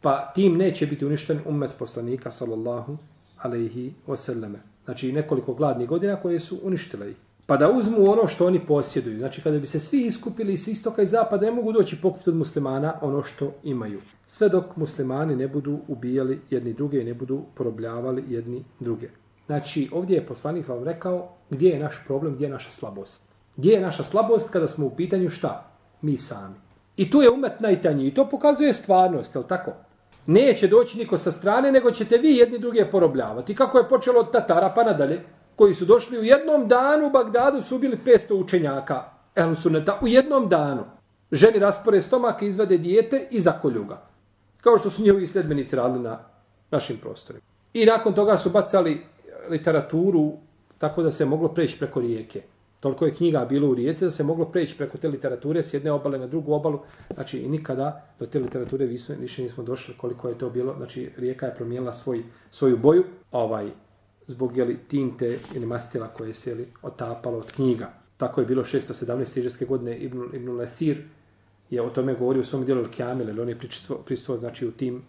Pa 0.00 0.32
tim 0.34 0.56
neće 0.56 0.86
biti 0.86 1.06
uništen 1.06 1.40
umet 1.46 1.70
poslanika, 1.78 2.32
sallallahu 2.32 2.98
alaihi 3.38 3.92
wasallam. 4.06 4.54
Znači 4.84 5.12
nekoliko 5.12 5.54
gladnih 5.54 5.88
godina 5.88 6.16
koje 6.16 6.40
su 6.40 6.58
uništile 6.62 7.10
ih. 7.10 7.16
Pa 7.46 7.56
da 7.56 7.70
uzmu 7.70 8.10
ono 8.10 8.26
što 8.26 8.46
oni 8.46 8.60
posjeduju. 8.66 9.18
Znači 9.18 9.42
kada 9.42 9.58
bi 9.58 9.66
se 9.66 9.80
svi 9.80 10.06
iskupili 10.06 10.52
iz 10.52 10.68
istoka 10.68 11.02
i 11.02 11.06
zapada, 11.06 11.46
ne 11.46 11.52
mogu 11.52 11.72
doći 11.72 12.00
pokupiti 12.00 12.30
od 12.30 12.36
muslimana 12.36 12.94
ono 13.00 13.22
što 13.22 13.52
imaju. 13.62 14.00
Sve 14.26 14.48
dok 14.48 14.76
muslimani 14.76 15.36
ne 15.36 15.48
budu 15.48 15.78
ubijali 15.88 16.40
jedni 16.50 16.72
druge 16.72 17.00
i 17.00 17.04
ne 17.04 17.14
budu 17.14 17.42
porobljavali 17.54 18.24
jedni 18.28 18.64
druge. 18.80 19.08
Znači, 19.52 19.88
ovdje 19.92 20.14
je 20.14 20.26
poslanik 20.26 20.68
vam 20.68 20.84
rekao 20.84 21.28
gdje 21.50 21.70
je 21.70 21.78
naš 21.78 22.02
problem, 22.06 22.34
gdje 22.34 22.44
je 22.44 22.50
naša 22.50 22.70
slabost. 22.70 23.22
Gdje 23.56 23.72
je 23.72 23.80
naša 23.80 24.02
slabost 24.02 24.50
kada 24.50 24.68
smo 24.68 24.86
u 24.86 24.90
pitanju 24.90 25.28
šta? 25.28 25.70
Mi 26.02 26.16
sami. 26.16 26.54
I 26.96 27.10
tu 27.10 27.22
je 27.22 27.30
umet 27.30 27.60
najtanji. 27.60 28.06
I 28.06 28.14
to 28.14 28.28
pokazuje 28.28 28.72
stvarnost, 28.72 29.34
je 29.34 29.42
tako? 29.48 29.72
Neće 30.26 30.68
doći 30.68 30.98
niko 30.98 31.18
sa 31.18 31.32
strane, 31.32 31.72
nego 31.72 31.90
ćete 31.90 32.18
vi 32.18 32.36
jedni 32.36 32.58
druge 32.58 32.90
porobljavati. 32.90 33.54
Kako 33.54 33.78
je 33.78 33.88
počelo 33.88 34.20
od 34.20 34.32
Tatara 34.32 34.72
pa 34.74 34.84
nadalje? 34.84 35.20
koji 35.56 35.74
su 35.74 35.84
došli 35.84 36.18
u 36.18 36.22
jednom 36.22 36.68
danu 36.68 37.06
u 37.06 37.10
Bagdadu 37.10 37.62
su 37.62 37.76
ubili 37.76 37.98
500 38.06 38.34
učenjaka 38.34 39.04
Ehlu 39.36 39.54
Sunneta 39.54 39.98
u 40.02 40.08
jednom 40.08 40.48
danu. 40.48 40.84
Ženi 41.32 41.58
raspore 41.58 42.00
stomak, 42.00 42.42
izvade 42.42 42.78
dijete 42.78 43.26
i 43.30 43.40
zakolju 43.40 43.84
ga. 43.84 44.02
Kao 44.60 44.78
što 44.78 44.90
su 44.90 45.02
njihovi 45.02 45.26
sledbenici 45.26 45.76
radili 45.76 46.02
na 46.02 46.18
našim 46.70 46.96
prostorima. 46.98 47.44
I 47.74 47.86
nakon 47.86 48.14
toga 48.14 48.38
su 48.38 48.50
bacali 48.50 49.11
literaturu 49.48 50.32
tako 50.78 51.02
da 51.02 51.10
se 51.10 51.24
moglo 51.24 51.48
preći 51.48 51.78
preko 51.78 52.00
rijeke. 52.00 52.42
Toliko 52.80 53.06
je 53.06 53.14
knjiga 53.14 53.44
bilo 53.44 53.68
u 53.68 53.74
rijece 53.74 54.04
da 54.04 54.10
se 54.10 54.24
moglo 54.24 54.44
preći 54.44 54.76
preko 54.76 54.98
te 54.98 55.08
literature 55.08 55.62
s 55.62 55.74
jedne 55.74 55.92
obale 55.92 56.18
na 56.18 56.26
drugu 56.26 56.52
obalu. 56.52 56.78
Znači 57.14 57.38
i 57.38 57.48
nikada 57.48 58.06
do 58.18 58.26
te 58.26 58.38
literature 58.38 58.86
više 58.86 59.42
nismo 59.42 59.64
došli 59.64 59.94
koliko 59.96 60.28
je 60.28 60.38
to 60.38 60.50
bilo. 60.50 60.74
Znači 60.76 61.10
rijeka 61.16 61.46
je 61.46 61.54
promijenila 61.54 61.92
svoj, 61.92 62.22
svoju 62.50 62.76
boju. 62.76 63.04
Ovaj, 63.32 63.70
zbog 64.26 64.56
jeli, 64.56 64.78
tinte 64.88 65.38
ili 65.54 65.66
mastila 65.66 66.08
koje 66.08 66.34
se 66.34 66.50
jeli, 66.50 66.68
otapalo 66.82 67.38
od 67.38 67.52
knjiga. 67.52 67.92
Tako 68.16 68.40
je 68.40 68.46
bilo 68.46 68.64
617. 68.64 69.38
iđeske 69.38 69.64
godine 69.64 69.96
Ibn, 69.96 70.22
Ibn 70.32 70.50
Lesir 70.50 71.04
je 71.70 71.82
o 71.82 71.90
tome 71.90 72.14
govorio 72.14 72.40
u 72.40 72.44
svom 72.44 72.64
dijelu 72.64 72.84
Al-Kjamil, 72.84 73.42
on 73.42 73.48
je 73.48 73.58
pristuo 74.04 74.36
znači, 74.36 74.66
u 74.66 74.72
tim, 74.72 75.02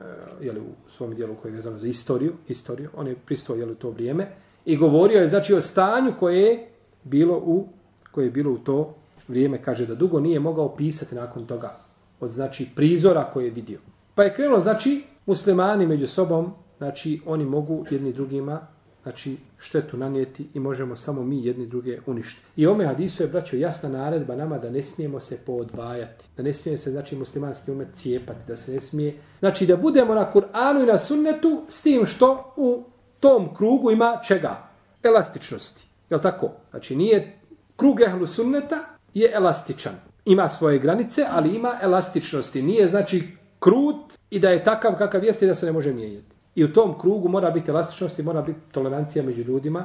Eh, 0.00 0.04
jeli, 0.40 0.60
u 0.60 0.90
svom 0.90 1.14
dijelu 1.14 1.34
koji 1.34 1.50
je 1.50 1.54
vezano 1.54 1.78
za 1.78 1.88
istoriju, 1.88 2.32
istoriju, 2.48 2.90
on 2.96 3.06
je 3.06 3.16
pristuo 3.26 3.56
jeli, 3.56 3.72
u 3.72 3.74
to 3.74 3.90
vrijeme 3.90 4.28
i 4.64 4.76
govorio 4.76 5.20
je 5.20 5.26
znači 5.26 5.54
o 5.54 5.60
stanju 5.60 6.12
koje 6.18 6.40
je 6.40 6.68
bilo 7.04 7.36
u 7.36 7.68
koje 8.10 8.24
je 8.24 8.30
bilo 8.30 8.52
u 8.52 8.58
to 8.58 8.94
vrijeme, 9.28 9.62
kaže 9.62 9.86
da 9.86 9.94
dugo 9.94 10.20
nije 10.20 10.40
mogao 10.40 10.76
pisati 10.76 11.14
nakon 11.14 11.46
toga 11.46 11.78
od 12.20 12.30
znači 12.30 12.68
prizora 12.76 13.24
koje 13.32 13.44
je 13.44 13.50
vidio. 13.50 13.78
Pa 14.14 14.22
je 14.22 14.34
krenulo 14.34 14.60
znači 14.60 15.04
muslimani 15.26 15.86
među 15.86 16.06
sobom, 16.06 16.52
znači 16.78 17.20
oni 17.26 17.44
mogu 17.44 17.84
jedni 17.90 18.12
drugima 18.12 18.66
znači 19.06 19.36
štetu 19.58 19.96
nanijeti 19.96 20.46
i 20.54 20.60
možemo 20.60 20.96
samo 20.96 21.22
mi 21.22 21.44
jedni 21.46 21.66
druge 21.66 21.98
uništiti. 22.06 22.46
I 22.56 22.66
ome 22.66 22.86
hadisu 22.86 23.22
je, 23.22 23.28
braćo, 23.28 23.56
jasna 23.56 23.88
naredba 23.88 24.36
nama 24.36 24.58
da 24.58 24.70
ne 24.70 24.82
smijemo 24.82 25.20
se 25.20 25.38
poodvajati. 25.46 26.26
Da 26.36 26.42
ne 26.42 26.52
smije 26.52 26.78
se, 26.78 26.90
znači, 26.90 27.16
muslimanski 27.16 27.70
umet 27.70 27.88
cijepati. 27.94 28.40
Da 28.48 28.56
se 28.56 28.72
ne 28.72 28.80
smije... 28.80 29.14
Znači, 29.38 29.66
da 29.66 29.76
budemo 29.76 30.14
na 30.14 30.32
Kur'anu 30.34 30.82
i 30.82 30.86
na 30.86 30.98
sunnetu 30.98 31.62
s 31.68 31.82
tim 31.82 32.06
što 32.06 32.54
u 32.56 32.82
tom 33.20 33.54
krugu 33.54 33.90
ima 33.90 34.20
čega? 34.26 34.68
Elastičnosti. 35.02 35.86
Jel 36.10 36.20
tako? 36.20 36.50
Znači, 36.70 36.96
nije 36.96 37.38
krug 37.76 38.00
ehlu 38.00 38.26
sunneta 38.26 38.84
je 39.14 39.30
elastičan. 39.34 39.94
Ima 40.24 40.48
svoje 40.48 40.78
granice, 40.78 41.26
ali 41.30 41.54
ima 41.54 41.78
elastičnosti. 41.82 42.62
Nije, 42.62 42.88
znači, 42.88 43.22
krut 43.58 44.18
i 44.30 44.38
da 44.38 44.50
je 44.50 44.64
takav 44.64 44.98
kakav 44.98 45.24
jeste 45.24 45.46
da 45.46 45.54
se 45.54 45.66
ne 45.66 45.72
može 45.72 45.92
mijenjati. 45.92 46.35
I 46.56 46.64
u 46.64 46.72
tom 46.72 46.98
krugu 46.98 47.28
mora 47.28 47.50
biti 47.50 47.70
elastičnost 47.70 48.18
i 48.18 48.22
mora 48.22 48.42
biti 48.42 48.58
tolerancija 48.72 49.24
među 49.24 49.42
ljudima 49.42 49.84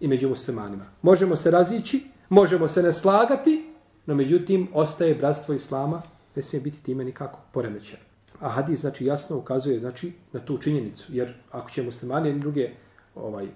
i 0.00 0.08
među 0.08 0.28
muslimanima. 0.28 0.84
Možemo 1.02 1.36
se 1.36 1.50
razići, 1.50 2.06
možemo 2.28 2.68
se 2.68 2.82
ne 2.82 2.92
slagati, 2.92 3.74
no 4.06 4.14
međutim 4.14 4.68
ostaje 4.74 5.14
bratstvo 5.14 5.54
islama, 5.54 6.02
ne 6.36 6.42
smije 6.42 6.60
biti 6.60 6.82
time 6.82 7.04
nikako 7.04 7.40
poremećeno. 7.52 8.02
A 8.40 8.48
hadis 8.48 8.80
znači 8.80 9.04
jasno 9.04 9.36
ukazuje 9.36 9.78
znači 9.78 10.12
na 10.32 10.40
tu 10.40 10.58
činjenicu, 10.58 11.06
jer 11.12 11.34
ako 11.50 11.70
će 11.70 11.82
muslimani 11.82 12.30
i 12.30 12.38
druge 12.38 12.70
ovaj 13.14 13.46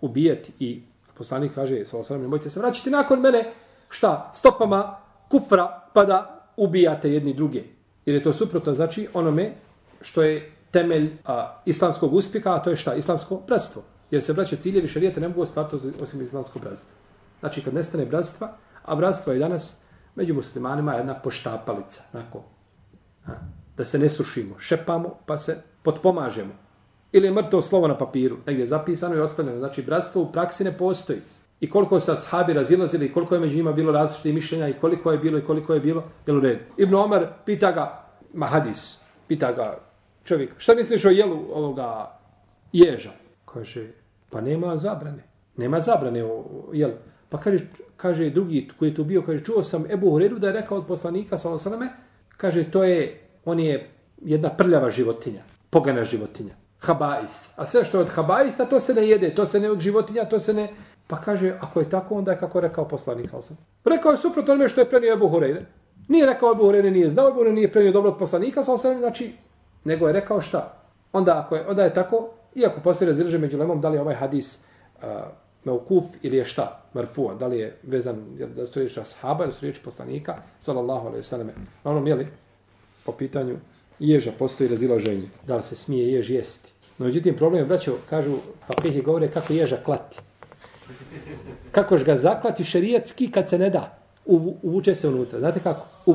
ubijati 0.00 0.52
i 0.58 0.82
poslanik 1.14 1.54
kaže 1.54 1.84
sa 1.84 1.98
osram 1.98 2.20
nemojte 2.20 2.50
se 2.50 2.60
vraćati 2.60 2.90
nakon 2.90 3.20
mene 3.20 3.52
šta 3.88 4.30
stopama 4.34 4.96
kufra 5.30 5.90
pa 5.94 6.04
da 6.04 6.48
ubijate 6.56 7.12
jedni 7.12 7.34
druge. 7.34 7.62
Jer 8.06 8.16
je 8.16 8.22
to 8.22 8.32
suprotno 8.32 8.74
znači 8.74 9.08
onome 9.14 9.52
što 10.00 10.22
je 10.22 10.53
temelj 10.74 11.10
a, 11.24 11.62
islamskog 11.64 12.14
uspjeha, 12.14 12.54
a 12.54 12.62
to 12.62 12.70
je 12.70 12.76
šta? 12.76 12.94
Islamsko 12.94 13.40
bratstvo. 13.46 13.82
Jer 14.10 14.22
se 14.22 14.32
braće 14.32 14.56
ciljevi 14.56 14.88
šarijete 14.88 15.20
ne 15.20 15.28
mogu 15.28 15.42
ostvariti 15.42 15.92
osim 16.02 16.22
islamskog 16.22 16.62
bratstva. 16.62 16.96
Znači 17.40 17.62
kad 17.62 17.74
nestane 17.74 18.06
bratstva, 18.06 18.56
a 18.82 18.94
bratstvo 18.94 19.32
je 19.32 19.38
danas 19.38 19.76
među 20.14 20.34
muslimanima 20.34 20.94
jedna 20.94 21.14
poštapalica. 21.14 22.02
Nako, 22.12 22.42
a, 23.26 23.30
da 23.76 23.84
se 23.84 23.98
ne 23.98 24.10
sušimo, 24.10 24.58
šepamo 24.58 25.14
pa 25.26 25.38
se 25.38 25.56
potpomažemo. 25.82 26.52
Ili 27.12 27.26
je 27.26 27.32
mrtvo 27.32 27.62
slovo 27.62 27.88
na 27.88 27.98
papiru, 27.98 28.36
negdje 28.46 28.66
zapisano 28.66 29.14
i 29.14 29.20
ostavljeno. 29.20 29.58
Znači 29.58 29.82
bratstvo 29.82 30.22
u 30.22 30.32
praksi 30.32 30.64
ne 30.64 30.78
postoji. 30.78 31.20
I 31.60 31.70
koliko 31.70 32.00
se 32.00 32.12
ashabi 32.12 32.52
razilazili, 32.52 33.12
koliko 33.12 33.34
je 33.34 33.40
među 33.40 33.56
njima 33.56 33.72
bilo 33.72 33.92
različitih 33.92 34.34
mišljenja 34.34 34.68
i 34.68 34.74
koliko 34.80 35.12
je 35.12 35.18
bilo 35.18 35.38
i 35.38 35.44
koliko 35.44 35.74
je 35.74 35.80
bilo, 35.80 36.02
jel 36.26 36.36
u 36.36 36.40
redu. 36.40 36.64
Ibn 36.76 36.94
Omar 36.94 37.26
pita 37.46 37.72
ga, 37.72 38.04
Mahadis, 38.34 39.00
pita 39.28 39.52
ga 39.52 39.78
čovjek, 40.24 40.54
šta 40.58 40.74
misliš 40.74 41.04
o 41.04 41.10
jelu 41.10 41.38
ovoga 41.52 42.18
ježa? 42.72 43.12
Kaže, 43.44 43.86
pa 44.30 44.40
nema 44.40 44.76
zabrane. 44.76 45.22
Nema 45.56 45.80
zabrane 45.80 46.24
o 46.24 46.44
jelu. 46.72 46.94
Pa 47.28 47.38
kaže, 47.38 47.66
kaže 47.96 48.30
drugi 48.30 48.68
koji 48.78 48.88
je 48.88 48.94
tu 48.94 49.04
bio, 49.04 49.22
kaže, 49.22 49.44
čuo 49.44 49.62
sam 49.62 49.84
Ebu 49.90 50.10
Horeru 50.10 50.38
da 50.38 50.46
je 50.46 50.52
rekao 50.52 50.78
od 50.78 50.86
poslanika, 50.86 51.38
sa 51.38 51.50
osaname, 51.50 51.88
kaže, 52.36 52.70
to 52.70 52.84
je, 52.84 53.20
on 53.44 53.60
je 53.60 53.90
jedna 54.24 54.50
prljava 54.50 54.90
životinja, 54.90 55.42
pogana 55.70 56.04
životinja. 56.04 56.54
Habais. 56.80 57.48
A 57.56 57.66
sve 57.66 57.84
što 57.84 57.98
je 57.98 58.00
od 58.00 58.08
habaista, 58.08 58.64
to 58.64 58.80
se 58.80 58.94
ne 58.94 59.08
jede, 59.08 59.34
to 59.34 59.46
se 59.46 59.60
ne 59.60 59.70
od 59.70 59.80
životinja, 59.80 60.24
to 60.24 60.38
se 60.38 60.54
ne... 60.54 60.68
Pa 61.06 61.16
kaže, 61.16 61.56
ako 61.60 61.80
je 61.80 61.90
tako, 61.90 62.14
onda 62.14 62.32
je 62.32 62.38
kako 62.38 62.60
rekao 62.60 62.88
poslanik, 62.88 63.30
sa 63.30 63.36
osaname. 63.36 63.66
Rekao 63.84 64.10
je 64.10 64.16
suprotno 64.16 64.52
onome 64.52 64.68
što 64.68 64.80
je 64.80 64.90
prenio 64.90 65.12
Ebu 65.12 65.28
Huredu. 65.28 65.60
Nije 66.08 66.26
rekao 66.26 66.52
Ebu 66.52 66.64
Huredu, 66.64 66.90
nije 66.90 67.08
znao 67.08 67.28
Ebu 67.28 67.38
Huredu, 67.38 67.54
nije 67.54 67.72
prenio 67.72 67.92
dobro 67.92 68.10
od 68.10 68.18
poslanika, 68.18 68.62
sa 68.62 68.72
osaname, 68.72 69.00
znači 69.00 69.32
nego 69.84 70.06
je 70.06 70.12
rekao 70.12 70.40
šta? 70.40 70.74
Onda, 71.12 71.38
ako 71.38 71.56
je, 71.56 71.66
onda 71.68 71.84
je 71.84 71.94
tako, 71.94 72.28
iako 72.54 72.80
postoji 72.80 73.08
razilže 73.08 73.38
među 73.38 73.58
lemom, 73.58 73.80
da 73.80 73.88
li 73.88 73.96
je 73.96 74.00
ovaj 74.00 74.14
hadis 74.14 74.58
uh, 74.96 75.08
meukuf 75.64 76.04
ili 76.22 76.36
je 76.36 76.44
šta? 76.44 76.80
Marfua, 76.94 77.34
da 77.34 77.46
li 77.46 77.58
je 77.58 77.76
vezan, 77.82 78.16
da 78.56 78.66
su 78.66 78.78
riječi 78.78 79.00
ashaba 79.00 79.44
da 79.44 79.50
su 79.50 79.58
riječi 79.62 79.80
poslanika, 79.82 80.36
sallallahu 80.60 81.06
alaihi 81.06 81.22
sallam. 81.22 81.46
Na 81.84 81.90
onom, 81.90 82.06
jeli, 82.06 82.26
po 83.04 83.12
pitanju 83.12 83.56
ježa 83.98 84.32
postoji 84.38 84.68
razilaženje. 84.68 85.28
Da 85.46 85.56
li 85.56 85.62
se 85.62 85.76
smije 85.76 86.12
jež 86.12 86.30
jesti? 86.30 86.72
No, 86.98 87.06
međutim, 87.06 87.36
problem 87.36 87.62
je, 87.62 87.66
braćo, 87.66 87.96
kažu, 88.10 88.36
fakihi 88.66 89.02
govore 89.02 89.28
kako 89.28 89.52
ježa 89.52 89.76
klati. 89.84 90.18
Kako 91.72 91.98
ga 92.04 92.16
zaklati 92.16 92.64
šerijatski 92.64 93.30
kad 93.30 93.48
se 93.48 93.58
ne 93.58 93.70
da? 93.70 93.98
Uvuče 94.62 94.94
se 94.94 95.08
unutra. 95.08 95.38
Znate 95.38 95.60
kako? 95.60 95.86
U 96.06 96.14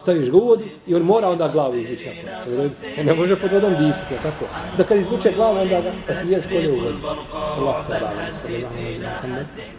staviš 0.00 0.30
ga 0.30 0.36
u 0.36 0.40
vodu 0.40 0.64
i 0.86 0.94
on 0.94 1.02
mora 1.02 1.28
onda 1.28 1.48
glavu 1.48 1.74
izvući. 1.74 2.08
napolje. 2.26 2.70
ne 3.04 3.14
može 3.14 3.36
pod 3.36 3.52
vodom 3.52 3.74
disati, 3.78 4.14
tako? 4.22 4.44
Da 4.76 4.84
kad 4.84 4.98
izvuče 4.98 5.32
glavu, 5.32 5.58
onda 5.58 5.80
ga, 5.80 5.92
da 6.06 6.14
se 6.14 6.32
ješ 6.32 6.46
kolje 6.52 6.72
u 6.72 6.84
vodu. 6.84 6.98
Allah, 7.34 7.76
ta 7.88 7.92
da, 7.92 7.98
sallallahu 7.98 8.74
alaihi 8.78 9.00
wa 9.00 9.20
sallam. 9.20 9.77